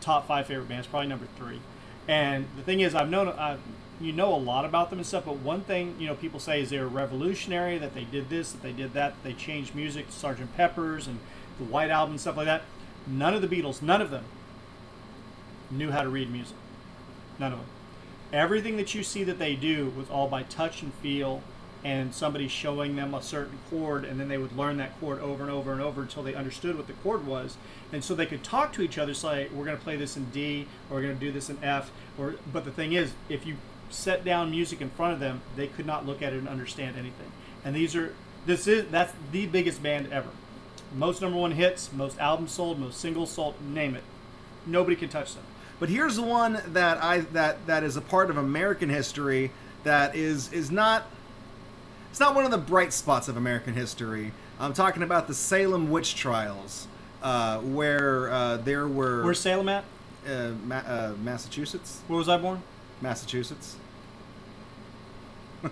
top 0.00 0.26
five 0.26 0.46
favorite 0.46 0.68
bands, 0.68 0.86
probably 0.86 1.08
number 1.08 1.26
three. 1.36 1.60
And 2.08 2.46
the 2.56 2.62
thing 2.62 2.80
is, 2.80 2.94
I've 2.94 3.10
known, 3.10 3.28
i 3.28 3.56
you 4.00 4.12
know, 4.14 4.34
a 4.34 4.38
lot 4.38 4.64
about 4.64 4.88
them 4.88 4.98
and 4.98 5.06
stuff. 5.06 5.26
But 5.26 5.36
one 5.40 5.60
thing, 5.60 5.94
you 5.98 6.06
know, 6.06 6.14
people 6.14 6.40
say 6.40 6.62
is 6.62 6.70
they 6.70 6.78
were 6.78 6.88
revolutionary. 6.88 7.76
That 7.76 7.94
they 7.94 8.04
did 8.04 8.30
this, 8.30 8.50
that 8.52 8.62
they 8.62 8.72
did 8.72 8.94
that. 8.94 9.12
They 9.22 9.34
changed 9.34 9.74
music, 9.74 10.08
Sgt. 10.10 10.48
Pepper's 10.56 11.06
and 11.06 11.18
the 11.60 11.66
White 11.66 11.90
Album, 11.90 12.18
stuff 12.18 12.36
like 12.36 12.46
that. 12.46 12.62
None 13.06 13.34
of 13.34 13.42
the 13.42 13.48
Beatles, 13.48 13.82
none 13.82 14.02
of 14.02 14.10
them, 14.10 14.24
knew 15.70 15.90
how 15.90 16.02
to 16.02 16.08
read 16.08 16.30
music. 16.30 16.56
None 17.38 17.52
of 17.52 17.58
them. 17.58 17.68
Everything 18.32 18.76
that 18.76 18.94
you 18.94 19.02
see 19.02 19.24
that 19.24 19.38
they 19.38 19.54
do 19.54 19.92
was 19.96 20.10
all 20.10 20.28
by 20.28 20.42
touch 20.44 20.82
and 20.82 20.92
feel, 20.94 21.42
and 21.82 22.14
somebody 22.14 22.46
showing 22.46 22.96
them 22.96 23.14
a 23.14 23.22
certain 23.22 23.58
chord, 23.70 24.04
and 24.04 24.20
then 24.20 24.28
they 24.28 24.38
would 24.38 24.56
learn 24.56 24.76
that 24.76 24.98
chord 25.00 25.20
over 25.20 25.42
and 25.42 25.50
over 25.50 25.72
and 25.72 25.80
over 25.80 26.02
until 26.02 26.22
they 26.22 26.34
understood 26.34 26.76
what 26.76 26.86
the 26.86 26.92
chord 26.92 27.26
was, 27.26 27.56
and 27.92 28.04
so 28.04 28.14
they 28.14 28.26
could 28.26 28.44
talk 28.44 28.72
to 28.74 28.82
each 28.82 28.98
other. 28.98 29.14
Say, 29.14 29.48
"We're 29.52 29.64
going 29.64 29.78
to 29.78 29.82
play 29.82 29.96
this 29.96 30.16
in 30.16 30.26
D, 30.26 30.66
or 30.90 30.96
we're 30.96 31.02
going 31.02 31.18
to 31.18 31.20
do 31.20 31.32
this 31.32 31.48
in 31.48 31.62
F." 31.62 31.90
Or, 32.18 32.34
but 32.52 32.64
the 32.64 32.70
thing 32.70 32.92
is, 32.92 33.12
if 33.28 33.46
you 33.46 33.56
set 33.88 34.24
down 34.24 34.50
music 34.50 34.80
in 34.80 34.90
front 34.90 35.14
of 35.14 35.20
them, 35.20 35.40
they 35.56 35.66
could 35.66 35.86
not 35.86 36.06
look 36.06 36.22
at 36.22 36.32
it 36.32 36.38
and 36.38 36.48
understand 36.48 36.96
anything. 36.96 37.32
And 37.64 37.74
these 37.74 37.96
are 37.96 38.14
this 38.46 38.66
is 38.66 38.90
that's 38.90 39.12
the 39.32 39.46
biggest 39.46 39.82
band 39.82 40.12
ever. 40.12 40.30
Most 40.94 41.22
number 41.22 41.38
one 41.38 41.52
hits, 41.52 41.92
most 41.92 42.18
albums 42.18 42.52
sold, 42.52 42.78
most 42.78 42.98
singles 43.00 43.30
sold, 43.30 43.54
name 43.62 43.94
it. 43.94 44.02
Nobody 44.66 44.96
can 44.96 45.08
touch 45.08 45.34
them. 45.34 45.44
But 45.78 45.88
here's 45.88 46.16
the 46.16 46.22
one 46.22 46.60
that 46.68 47.02
I 47.02 47.20
that 47.20 47.66
that 47.66 47.84
is 47.84 47.96
a 47.96 48.00
part 48.00 48.28
of 48.30 48.36
American 48.36 48.88
history 48.90 49.50
that 49.84 50.14
is 50.14 50.52
is 50.52 50.70
not 50.70 51.06
it's 52.10 52.20
not 52.20 52.34
one 52.34 52.44
of 52.44 52.50
the 52.50 52.58
bright 52.58 52.92
spots 52.92 53.28
of 53.28 53.36
American 53.36 53.72
history. 53.74 54.32
I'm 54.58 54.74
talking 54.74 55.02
about 55.02 55.26
the 55.28 55.32
Salem 55.34 55.90
witch 55.90 56.16
trials, 56.16 56.86
uh, 57.22 57.58
where 57.60 58.30
uh, 58.30 58.56
there 58.58 58.86
were 58.88 59.22
Where's 59.24 59.40
Salem 59.40 59.68
at? 59.70 59.84
uh, 60.28 60.50
Ma- 60.66 60.76
uh, 60.78 61.14
Massachusetts, 61.22 62.00
Where 62.08 62.18
was 62.18 62.28
I 62.28 62.36
born? 62.36 62.62
Massachusetts. 63.00 63.76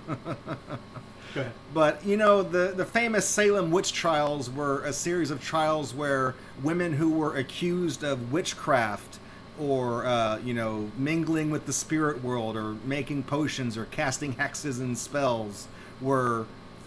But 1.75 2.05
you 2.05 2.17
know, 2.17 2.43
the 2.43 2.73
the 2.77 2.85
famous 2.85 3.29
Salem 3.29 3.71
witch 3.71 3.93
trials 3.93 4.51
were 4.51 4.83
a 4.85 4.93
series 4.93 5.31
of 5.31 5.43
trials 5.43 5.95
where 5.95 6.35
women 6.63 6.95
who 6.95 7.11
were 7.11 7.37
accused 7.37 8.03
of 8.03 8.33
witchcraft 8.33 9.19
or 9.59 10.07
uh, 10.07 10.39
you 10.39 10.55
know 10.55 10.91
mingling 10.97 11.51
with 11.51 11.67
the 11.67 11.73
spirit 11.73 12.23
world 12.23 12.57
or 12.57 12.77
making 12.85 13.25
potions 13.25 13.77
or 13.77 13.87
casting 13.87 14.35
hexes 14.35 14.79
and 14.81 14.97
spells 14.97 15.69
were 16.01 16.47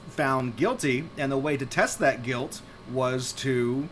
found 0.09 0.55
guilty, 0.57 1.05
and 1.17 1.31
the 1.31 1.37
way 1.37 1.57
to 1.57 1.65
test 1.65 1.99
that 1.99 2.23
guilt 2.23 2.61
was 2.91 3.31
to 3.31 3.87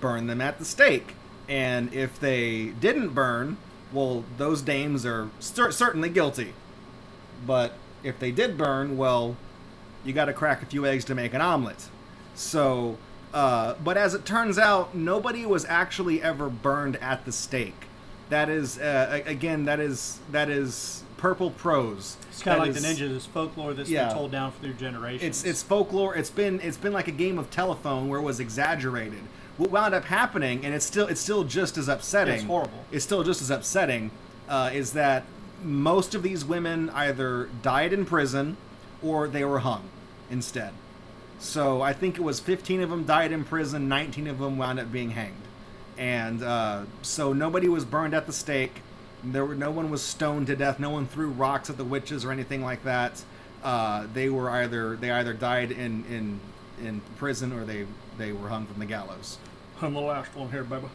burn 0.00 0.26
them 0.26 0.40
at 0.40 0.58
the 0.58 0.64
stake. 0.64 1.14
And 1.48 1.92
if 1.94 2.18
they 2.18 2.66
didn't 2.66 3.10
burn, 3.10 3.56
well, 3.92 4.24
those 4.36 4.62
dames 4.62 5.06
are 5.06 5.28
cer- 5.38 5.70
certainly 5.70 6.08
guilty. 6.08 6.54
But 7.46 7.74
if 8.02 8.18
they 8.18 8.32
did 8.32 8.58
burn, 8.58 8.96
well, 8.96 9.36
you 10.06 10.12
got 10.12 10.26
to 10.26 10.32
crack 10.32 10.62
a 10.62 10.66
few 10.66 10.86
eggs 10.86 11.04
to 11.06 11.14
make 11.14 11.34
an 11.34 11.40
omelet. 11.40 11.88
So, 12.34 12.96
uh, 13.34 13.74
but 13.82 13.96
as 13.96 14.14
it 14.14 14.24
turns 14.24 14.58
out, 14.58 14.94
nobody 14.94 15.44
was 15.44 15.64
actually 15.64 16.22
ever 16.22 16.48
burned 16.48 16.96
at 16.96 17.24
the 17.24 17.32
stake. 17.32 17.86
That 18.28 18.48
is 18.48 18.78
uh, 18.78 19.22
again. 19.26 19.64
That 19.66 19.80
is 19.80 20.18
that 20.32 20.48
is 20.50 21.02
purple 21.16 21.50
prose. 21.52 22.16
It's 22.28 22.42
kind 22.42 22.58
of 22.60 22.66
like 22.66 22.72
the 22.74 22.86
is- 22.88 22.98
ninja. 22.98 23.08
This 23.08 23.26
folklore 23.26 23.72
that's 23.72 23.88
Yeah. 23.88 24.08
been 24.08 24.16
told 24.16 24.32
down 24.32 24.52
through 24.52 24.74
generations. 24.74 25.22
It's 25.22 25.44
it's 25.44 25.62
folklore. 25.62 26.14
It's 26.16 26.30
been 26.30 26.60
it's 26.60 26.76
been 26.76 26.92
like 26.92 27.08
a 27.08 27.12
game 27.12 27.38
of 27.38 27.50
telephone 27.50 28.08
where 28.08 28.18
it 28.20 28.24
was 28.24 28.40
exaggerated. 28.40 29.20
What 29.58 29.70
wound 29.70 29.94
up 29.94 30.04
happening, 30.04 30.64
and 30.66 30.74
it's 30.74 30.84
still 30.84 31.06
it's 31.06 31.20
still 31.20 31.44
just 31.44 31.78
as 31.78 31.88
upsetting. 31.88 32.34
It's 32.34 32.44
horrible. 32.44 32.84
It's 32.90 33.04
still 33.04 33.22
just 33.22 33.40
as 33.40 33.50
upsetting. 33.50 34.10
Uh, 34.48 34.70
is 34.72 34.92
that 34.92 35.24
most 35.62 36.14
of 36.14 36.22
these 36.22 36.44
women 36.44 36.90
either 36.90 37.48
died 37.62 37.92
in 37.92 38.04
prison 38.04 38.56
or 39.02 39.26
they 39.28 39.44
were 39.44 39.60
hung 39.60 39.88
instead. 40.30 40.72
So 41.38 41.82
I 41.82 41.92
think 41.92 42.16
it 42.16 42.22
was 42.22 42.40
15 42.40 42.80
of 42.80 42.90
them 42.90 43.04
died 43.04 43.32
in 43.32 43.44
prison, 43.44 43.88
19 43.88 44.26
of 44.26 44.38
them 44.38 44.56
wound 44.56 44.80
up 44.80 44.90
being 44.90 45.10
hanged, 45.10 45.34
and 45.98 46.42
uh, 46.42 46.84
so 47.02 47.32
nobody 47.32 47.68
was 47.68 47.84
burned 47.84 48.14
at 48.14 48.26
the 48.26 48.32
stake. 48.32 48.82
There 49.22 49.44
were 49.44 49.54
no 49.54 49.70
one 49.70 49.90
was 49.90 50.02
stoned 50.02 50.46
to 50.48 50.56
death. 50.56 50.78
No 50.78 50.90
one 50.90 51.06
threw 51.06 51.28
rocks 51.28 51.68
at 51.68 51.76
the 51.76 51.84
witches 51.84 52.24
or 52.24 52.32
anything 52.32 52.62
like 52.62 52.84
that. 52.84 53.24
Uh, 53.62 54.06
they 54.12 54.28
were 54.28 54.48
either 54.50 54.96
they 54.96 55.10
either 55.10 55.32
died 55.32 55.70
in 55.72 56.04
in 56.06 56.40
in 56.82 57.00
prison 57.16 57.52
or 57.52 57.64
they 57.64 57.86
they 58.18 58.32
were 58.32 58.48
hung 58.48 58.66
from 58.66 58.78
the 58.78 58.86
gallows. 58.86 59.38
I'm 59.82 59.94
the 59.94 60.00
last 60.00 60.34
one 60.34 60.50
here, 60.50 60.64
baby. 60.64 60.86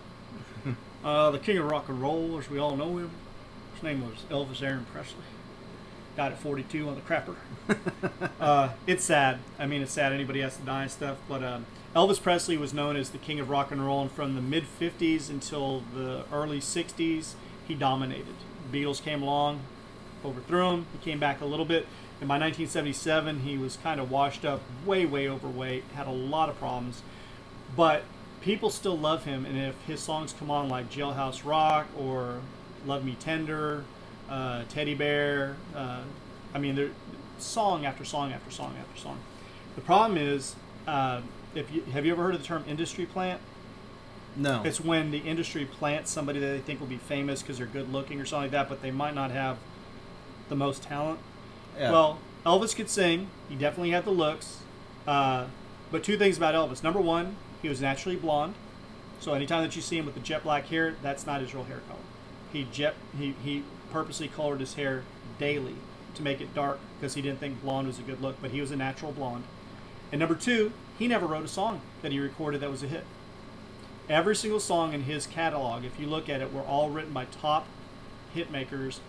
uh, 1.04 1.32
the 1.32 1.40
king 1.40 1.58
of 1.58 1.70
rock 1.70 1.90
and 1.90 2.02
roll, 2.02 2.38
as 2.40 2.50
we 2.50 2.58
all 2.58 2.76
know 2.76 2.98
him. 2.98 3.12
His 3.74 3.84
name 3.84 4.02
was 4.02 4.24
Elvis 4.30 4.62
Aaron 4.62 4.86
Presley. 4.92 5.24
Died 6.16 6.34
at 6.34 6.40
42 6.40 6.90
on 6.90 6.96
the 6.96 7.02
crapper. 7.02 7.36
uh, 8.40 8.70
it's 8.86 9.04
sad. 9.04 9.40
I 9.58 9.66
mean, 9.66 9.82
it's 9.82 9.94
sad 9.94 10.12
anybody 10.12 10.42
has 10.42 10.58
to 10.58 10.64
die 10.64 10.84
and 10.84 10.92
stuff. 10.92 11.18
But 11.30 11.44
um, 11.44 11.66
Elvis 11.96 12.22
Presley 12.22 12.58
was 12.58 12.74
known 12.74 12.96
as 12.96 13.12
the 13.12 13.18
king 13.18 13.40
of 13.40 13.50
rock 13.50 13.72
and 13.72 13.86
roll, 13.86 14.02
and 14.02 14.12
from 14.12 14.36
the 14.36 14.42
mid 14.42 14.66
50s 14.80 15.30
until 15.30 15.84
the 15.94 16.26
early 16.32 16.60
60s, 16.60 17.34
he 17.68 17.76
dominated. 17.76 18.36
The 18.70 18.84
Beatles 18.84 19.02
came 19.02 19.22
along, 19.22 19.62
overthrew 20.26 20.70
him. 20.72 20.86
He 20.92 21.10
came 21.10 21.20
back 21.20 21.42
a 21.42 21.46
little 21.46 21.66
bit. 21.66 21.88
And 22.20 22.28
by 22.28 22.36
1977, 22.36 23.40
he 23.40 23.58
was 23.58 23.78
kind 23.78 24.00
of 24.00 24.12
washed 24.12 24.46
up, 24.46 24.62
way, 24.86 25.06
way 25.06 25.28
overweight, 25.28 25.84
had 25.96 26.08
a 26.08 26.12
lot 26.12 26.50
of 26.50 26.58
problems. 26.60 27.02
But 27.76 28.04
people 28.42 28.70
still 28.70 28.98
love 28.98 29.24
him, 29.26 29.46
and 29.46 29.58
if 29.58 29.76
his 29.88 30.02
songs 30.02 30.34
come 30.38 30.52
on 30.52 30.70
like 30.70 30.92
Jailhouse 30.92 31.46
Rock 31.46 31.88
or 31.98 32.42
Love 32.86 33.04
Me 33.04 33.16
Tender, 33.20 33.86
uh, 34.32 34.64
Teddy 34.70 34.96
Bear, 34.96 35.58
uh, 35.76 36.02
I 36.54 36.60
mean, 36.60 36.76
there 36.76 36.90
song 37.38 37.86
after 37.86 38.06
song 38.06 38.32
after 38.32 38.50
song 38.50 38.76
after 38.80 39.00
song. 39.00 39.20
The 39.76 39.82
problem 39.82 40.18
is, 40.18 40.56
uh, 40.88 41.22
if 41.54 41.72
you 41.72 41.82
have 41.94 42.06
you 42.06 42.14
ever 42.14 42.24
heard 42.24 42.36
of 42.36 42.42
the 42.42 42.48
term 42.48 42.64
industry 42.68 43.06
plant? 43.06 43.42
No, 44.36 44.64
It's 44.64 44.80
when 44.80 45.12
the 45.12 45.18
industry 45.18 45.66
plants 45.66 46.10
somebody 46.10 46.40
that 46.40 46.48
they 46.48 46.60
think 46.60 46.80
will 46.80 46.88
be 46.88 46.96
famous 46.98 47.42
because 47.42 47.58
they're 47.58 47.68
good 47.68 47.92
looking 47.92 48.22
or 48.22 48.26
something 48.26 48.44
like 48.44 48.52
that, 48.52 48.70
but 48.70 48.82
they 48.82 48.92
might 48.92 49.14
not 49.14 49.32
have 49.32 49.58
the 50.48 50.56
most 50.56 50.84
talent. 50.84 51.20
Yeah. 51.78 51.92
Well, 51.92 52.20
Elvis 52.46 52.74
could 52.74 52.90
sing. 52.90 53.28
He 53.50 53.56
definitely 53.56 53.92
had 53.92 54.06
the 54.06 54.12
looks. 54.12 54.60
Uh, 55.06 55.48
but 55.92 56.02
two 56.04 56.18
things 56.18 56.38
about 56.38 56.56
Elvis. 56.56 56.82
Number 56.82 57.02
one, 57.02 57.36
he 57.62 57.68
was 57.68 57.82
naturally 57.82 58.16
blonde. 58.16 58.54
So 59.20 59.34
anytime 59.34 59.64
that 59.64 59.76
you 59.76 59.82
see 59.82 59.98
him 59.98 60.06
with 60.06 60.16
the 60.16 60.22
jet 60.22 60.44
black 60.44 60.68
hair, 60.68 60.96
that's 61.04 61.26
not 61.26 61.42
his 61.42 61.54
real 61.54 61.66
hair 61.66 61.82
color. 61.90 62.00
He 62.54 62.66
jet 62.72 62.96
he, 63.18 63.36
he 63.44 63.64
purposely 63.92 64.28
colored 64.28 64.60
his 64.60 64.76
hair 64.76 65.04
daily 65.40 65.76
to 66.16 66.24
make 66.24 66.42
it 66.42 66.54
dark 66.54 66.80
because 67.00 67.14
he 67.14 67.22
didn't 67.22 67.40
think 67.40 67.62
blonde 67.62 67.88
was 67.88 68.00
a 68.00 68.04
good 68.04 68.22
look, 68.22 68.36
but 68.42 68.52
he 68.52 68.62
was 68.62 68.72
a 68.72 68.76
natural 68.76 69.12
blonde. 69.12 69.44
And 70.12 70.20
number 70.20 70.36
two, 70.36 70.72
he 70.98 71.08
never 71.08 71.26
wrote 71.26 71.46
a 71.46 71.50
song 71.50 71.82
that 72.02 72.12
he 72.12 72.20
recorded 72.20 72.62
that 72.62 72.70
was 72.70 72.84
a 72.84 72.88
hit. 72.88 73.06
Every 74.10 74.36
single 74.36 74.60
song 74.60 74.94
in 74.94 75.04
his 75.04 75.26
catalog, 75.26 75.86
if 75.86 76.00
you 76.00 76.08
look 76.08 76.28
at 76.30 76.42
it, 76.42 76.54
were 76.54 76.62
all 76.62 76.90
written 76.90 77.14
by 77.14 77.26
top 77.26 77.66
hit 78.34 78.52
makers 78.52 79.00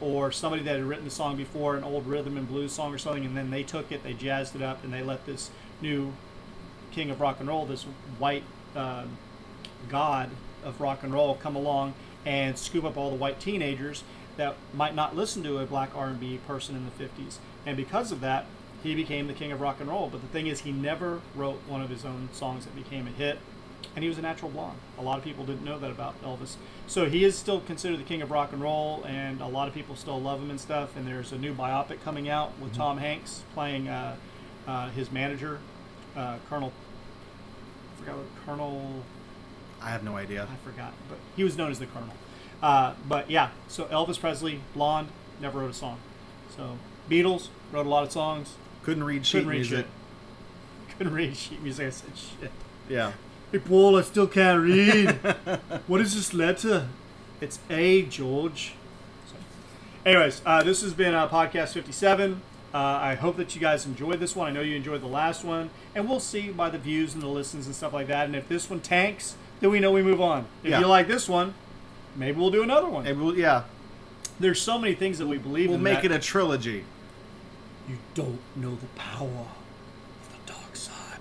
or 0.00 0.30
somebody 0.30 0.62
that 0.62 0.76
had 0.76 0.84
written 0.84 1.04
the 1.04 1.10
song 1.10 1.36
before, 1.36 1.76
an 1.76 1.84
old 1.84 2.06
rhythm 2.06 2.36
and 2.36 2.48
blues 2.48 2.72
song 2.72 2.92
or 2.92 2.98
something, 2.98 3.24
and 3.24 3.36
then 3.36 3.50
they 3.50 3.62
took 3.62 3.90
it, 3.90 4.02
they 4.02 4.12
jazzed 4.12 4.54
it 4.54 4.62
up, 4.62 4.84
and 4.84 4.92
they 4.92 5.02
let 5.02 5.24
this 5.26 5.50
new 5.80 6.12
king 6.92 7.10
of 7.10 7.20
rock 7.20 7.40
and 7.40 7.48
roll, 7.48 7.66
this 7.66 7.84
white 8.18 8.44
uh, 8.76 9.04
god 9.88 10.30
of 10.64 10.80
rock 10.80 11.02
and 11.02 11.12
roll, 11.12 11.34
come 11.34 11.56
along 11.56 11.94
and 12.24 12.56
scoop 12.58 12.84
up 12.84 12.96
all 12.96 13.10
the 13.10 13.16
white 13.16 13.38
teenagers 13.40 14.02
that 14.36 14.56
might 14.72 14.94
not 14.94 15.14
listen 15.16 15.42
to 15.44 15.58
a 15.58 15.66
black 15.66 15.94
R&B 15.94 16.40
person 16.46 16.76
in 16.76 16.84
the 16.84 17.04
50s. 17.04 17.38
And 17.66 17.76
because 17.76 18.12
of 18.12 18.20
that, 18.20 18.46
he 18.82 18.94
became 18.94 19.26
the 19.26 19.32
king 19.32 19.52
of 19.52 19.60
rock 19.60 19.80
and 19.80 19.88
roll. 19.88 20.08
But 20.10 20.20
the 20.20 20.28
thing 20.28 20.46
is, 20.46 20.60
he 20.60 20.72
never 20.72 21.20
wrote 21.34 21.60
one 21.66 21.80
of 21.80 21.90
his 21.90 22.04
own 22.04 22.28
songs 22.32 22.64
that 22.64 22.74
became 22.74 23.06
a 23.06 23.10
hit 23.10 23.38
and 23.94 24.02
he 24.02 24.08
was 24.08 24.18
a 24.18 24.22
natural 24.22 24.50
blonde. 24.50 24.78
A 24.98 25.02
lot 25.02 25.18
of 25.18 25.24
people 25.24 25.44
didn't 25.44 25.64
know 25.64 25.78
that 25.78 25.90
about 25.90 26.20
Elvis. 26.22 26.56
So 26.86 27.06
he 27.06 27.24
is 27.24 27.36
still 27.36 27.60
considered 27.60 27.98
the 27.98 28.04
king 28.04 28.22
of 28.22 28.30
rock 28.30 28.52
and 28.52 28.60
roll, 28.60 29.04
and 29.06 29.40
a 29.40 29.46
lot 29.46 29.68
of 29.68 29.74
people 29.74 29.96
still 29.96 30.20
love 30.20 30.40
him 30.40 30.50
and 30.50 30.60
stuff. 30.60 30.96
And 30.96 31.06
there's 31.06 31.32
a 31.32 31.38
new 31.38 31.54
biopic 31.54 32.02
coming 32.02 32.28
out 32.28 32.58
with 32.60 32.74
Tom 32.74 32.98
Hanks 32.98 33.42
playing 33.54 33.88
uh, 33.88 34.16
uh, 34.66 34.90
his 34.90 35.12
manager, 35.12 35.60
uh, 36.16 36.38
Colonel. 36.48 36.72
I 37.96 38.00
forgot 38.00 38.16
what 38.16 38.26
Colonel. 38.44 39.04
I 39.80 39.90
have 39.90 40.02
no 40.02 40.16
idea. 40.16 40.48
I 40.50 40.68
forgot, 40.68 40.92
but 41.08 41.18
he 41.36 41.44
was 41.44 41.56
known 41.56 41.70
as 41.70 41.78
the 41.78 41.86
Colonel. 41.86 42.14
Uh, 42.64 42.94
but 43.06 43.28
yeah, 43.30 43.50
so 43.68 43.84
Elvis 43.84 44.18
Presley, 44.18 44.60
blonde, 44.72 45.08
never 45.38 45.58
wrote 45.58 45.70
a 45.70 45.74
song. 45.74 45.98
So 46.56 46.78
Beatles 47.10 47.48
wrote 47.70 47.84
a 47.84 47.88
lot 47.90 48.04
of 48.04 48.10
songs. 48.12 48.54
Couldn't 48.82 49.04
read 49.04 49.26
sheet 49.26 49.32
Couldn't 49.40 49.48
read 49.50 49.56
music. 49.58 49.76
shit. 49.78 49.86
Couldn't 50.96 51.12
read 51.12 51.36
sheet 51.36 51.62
music. 51.62 51.86
I 51.88 51.90
said 51.90 52.10
shit. 52.16 52.50
Yeah. 52.88 53.12
Hey, 53.52 53.58
Paul, 53.58 53.98
I 53.98 54.00
still 54.00 54.26
can't 54.26 54.62
read. 54.62 55.10
what 55.86 56.00
is 56.00 56.14
this 56.14 56.32
letter? 56.32 56.88
It's 57.42 57.58
A, 57.68 58.02
George. 58.02 58.72
So, 59.28 59.34
anyways, 60.06 60.40
uh, 60.46 60.62
this 60.62 60.80
has 60.80 60.94
been 60.94 61.14
uh, 61.14 61.28
podcast 61.28 61.74
57. 61.74 62.40
Uh, 62.72 62.78
I 62.78 63.14
hope 63.14 63.36
that 63.36 63.54
you 63.54 63.60
guys 63.60 63.84
enjoyed 63.84 64.20
this 64.20 64.34
one. 64.34 64.48
I 64.48 64.52
know 64.52 64.62
you 64.62 64.74
enjoyed 64.74 65.02
the 65.02 65.06
last 65.06 65.44
one. 65.44 65.68
And 65.94 66.08
we'll 66.08 66.18
see 66.18 66.50
by 66.50 66.70
the 66.70 66.78
views 66.78 67.12
and 67.12 67.22
the 67.22 67.28
listens 67.28 67.66
and 67.66 67.74
stuff 67.76 67.92
like 67.92 68.06
that. 68.06 68.24
And 68.24 68.34
if 68.34 68.48
this 68.48 68.70
one 68.70 68.80
tanks, 68.80 69.36
then 69.60 69.70
we 69.70 69.80
know 69.80 69.92
we 69.92 70.02
move 70.02 70.20
on. 70.22 70.46
If 70.62 70.70
Yeah. 70.70 70.80
you 70.80 70.86
like 70.86 71.06
this 71.08 71.28
one, 71.28 71.52
maybe 72.16 72.38
we'll 72.38 72.50
do 72.50 72.62
another 72.62 72.88
one. 72.88 73.04
Maybe 73.04 73.18
we'll, 73.20 73.36
yeah. 73.36 73.64
There's 74.40 74.60
so 74.60 74.78
many 74.78 74.94
things 74.94 75.18
that 75.18 75.26
we 75.26 75.38
believe 75.38 75.68
We'll 75.68 75.76
in. 75.78 75.82
make 75.84 76.02
that 76.02 76.10
it 76.10 76.12
a 76.12 76.18
trilogy. 76.18 76.84
you 77.88 77.98
don't 78.14 78.40
know 78.56 78.74
the 78.74 78.86
power 78.96 79.28
of 79.28 80.46
the 80.46 80.52
dark 80.52 80.74
side. 80.74 81.18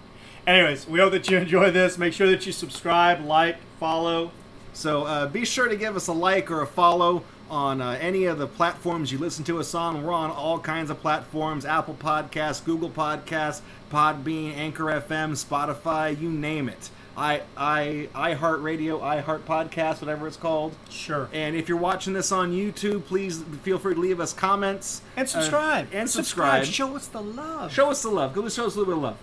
Anyways, 0.47 0.88
we 0.88 0.99
hope 0.99 1.12
that 1.12 1.29
you 1.29 1.38
enjoy 1.38 1.69
this. 1.71 1.97
Make 1.97 2.13
sure 2.13 2.27
that 2.29 2.45
you 2.45 2.51
subscribe, 2.51 3.23
like, 3.23 3.58
follow. 3.79 4.32
So 4.73 5.03
uh, 5.03 5.27
be 5.27 5.45
sure 5.45 5.67
to 5.67 5.75
give 5.75 5.95
us 5.95 6.08
a 6.08 6.13
like 6.13 6.49
or 6.49 6.62
a 6.62 6.67
follow 6.67 7.23
on 7.51 7.82
uh, 7.82 7.97
any 8.01 8.25
of 8.25 8.39
the 8.39 8.47
platforms 8.47 9.12
you 9.12 9.19
listen 9.19 9.43
to 9.45 9.60
us 9.60 9.75
on. 9.75 10.01
We're 10.03 10.12
on 10.13 10.32
all 10.32 10.58
kinds 10.58 10.89
of 10.89 10.99
platforms 10.99 11.65
Apple 11.65 11.93
Podcasts, 11.93 12.63
Google 12.65 12.89
Podcasts, 12.89 13.62
Podbean, 13.91 14.56
Anchor 14.56 14.86
FM, 14.86 15.34
Spotify, 15.34 16.19
you 16.19 16.32
name 16.32 16.67
it. 16.67 16.89
I, 17.15 17.41
I, 17.56 18.10
I 18.15 18.34
Heart 18.34 18.62
Radio, 18.62 19.02
I 19.02 19.19
Heart 19.21 19.45
Podcast, 19.45 20.02
whatever 20.02 20.28
it's 20.28 20.38
called. 20.38 20.76
Sure. 20.89 21.30
And 21.32 21.56
if 21.56 21.69
you're 21.69 21.78
watching 21.78 22.13
this 22.13 22.32
on 22.32 22.52
YouTube, 22.52 23.06
please 23.06 23.43
feel 23.62 23.78
free 23.78 23.93
to 23.93 23.99
leave 23.99 24.19
us 24.19 24.34
comments 24.34 25.02
And 25.15 25.26
uh, 25.26 25.30
subscribe. 25.30 25.88
and 25.93 26.10
subscribe. 26.10 26.65
Show 26.65 26.95
us 26.95 27.08
the 27.08 27.21
love. 27.21 27.71
Show 27.71 27.91
us 27.91 28.02
the 28.02 28.10
love. 28.10 28.34
Go 28.34 28.49
show 28.49 28.65
us 28.65 28.76
a 28.76 28.80
little 28.80 28.86
bit 28.86 28.97
of 28.97 29.04
love. 29.04 29.17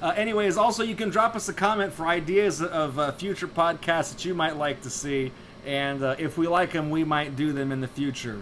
Uh, 0.00 0.14
anyways, 0.16 0.56
also 0.56 0.84
you 0.84 0.94
can 0.94 1.10
drop 1.10 1.34
us 1.34 1.48
a 1.48 1.52
comment 1.52 1.92
for 1.92 2.06
ideas 2.06 2.62
of 2.62 2.98
uh, 3.00 3.10
future 3.12 3.48
podcasts 3.48 4.12
that 4.12 4.24
you 4.24 4.32
might 4.32 4.56
like 4.56 4.80
to 4.82 4.90
see, 4.90 5.32
and 5.66 6.04
uh, 6.04 6.14
if 6.20 6.38
we 6.38 6.46
like 6.46 6.70
them, 6.70 6.88
we 6.90 7.02
might 7.02 7.34
do 7.34 7.52
them 7.52 7.72
in 7.72 7.80
the 7.80 7.88
future. 7.88 8.40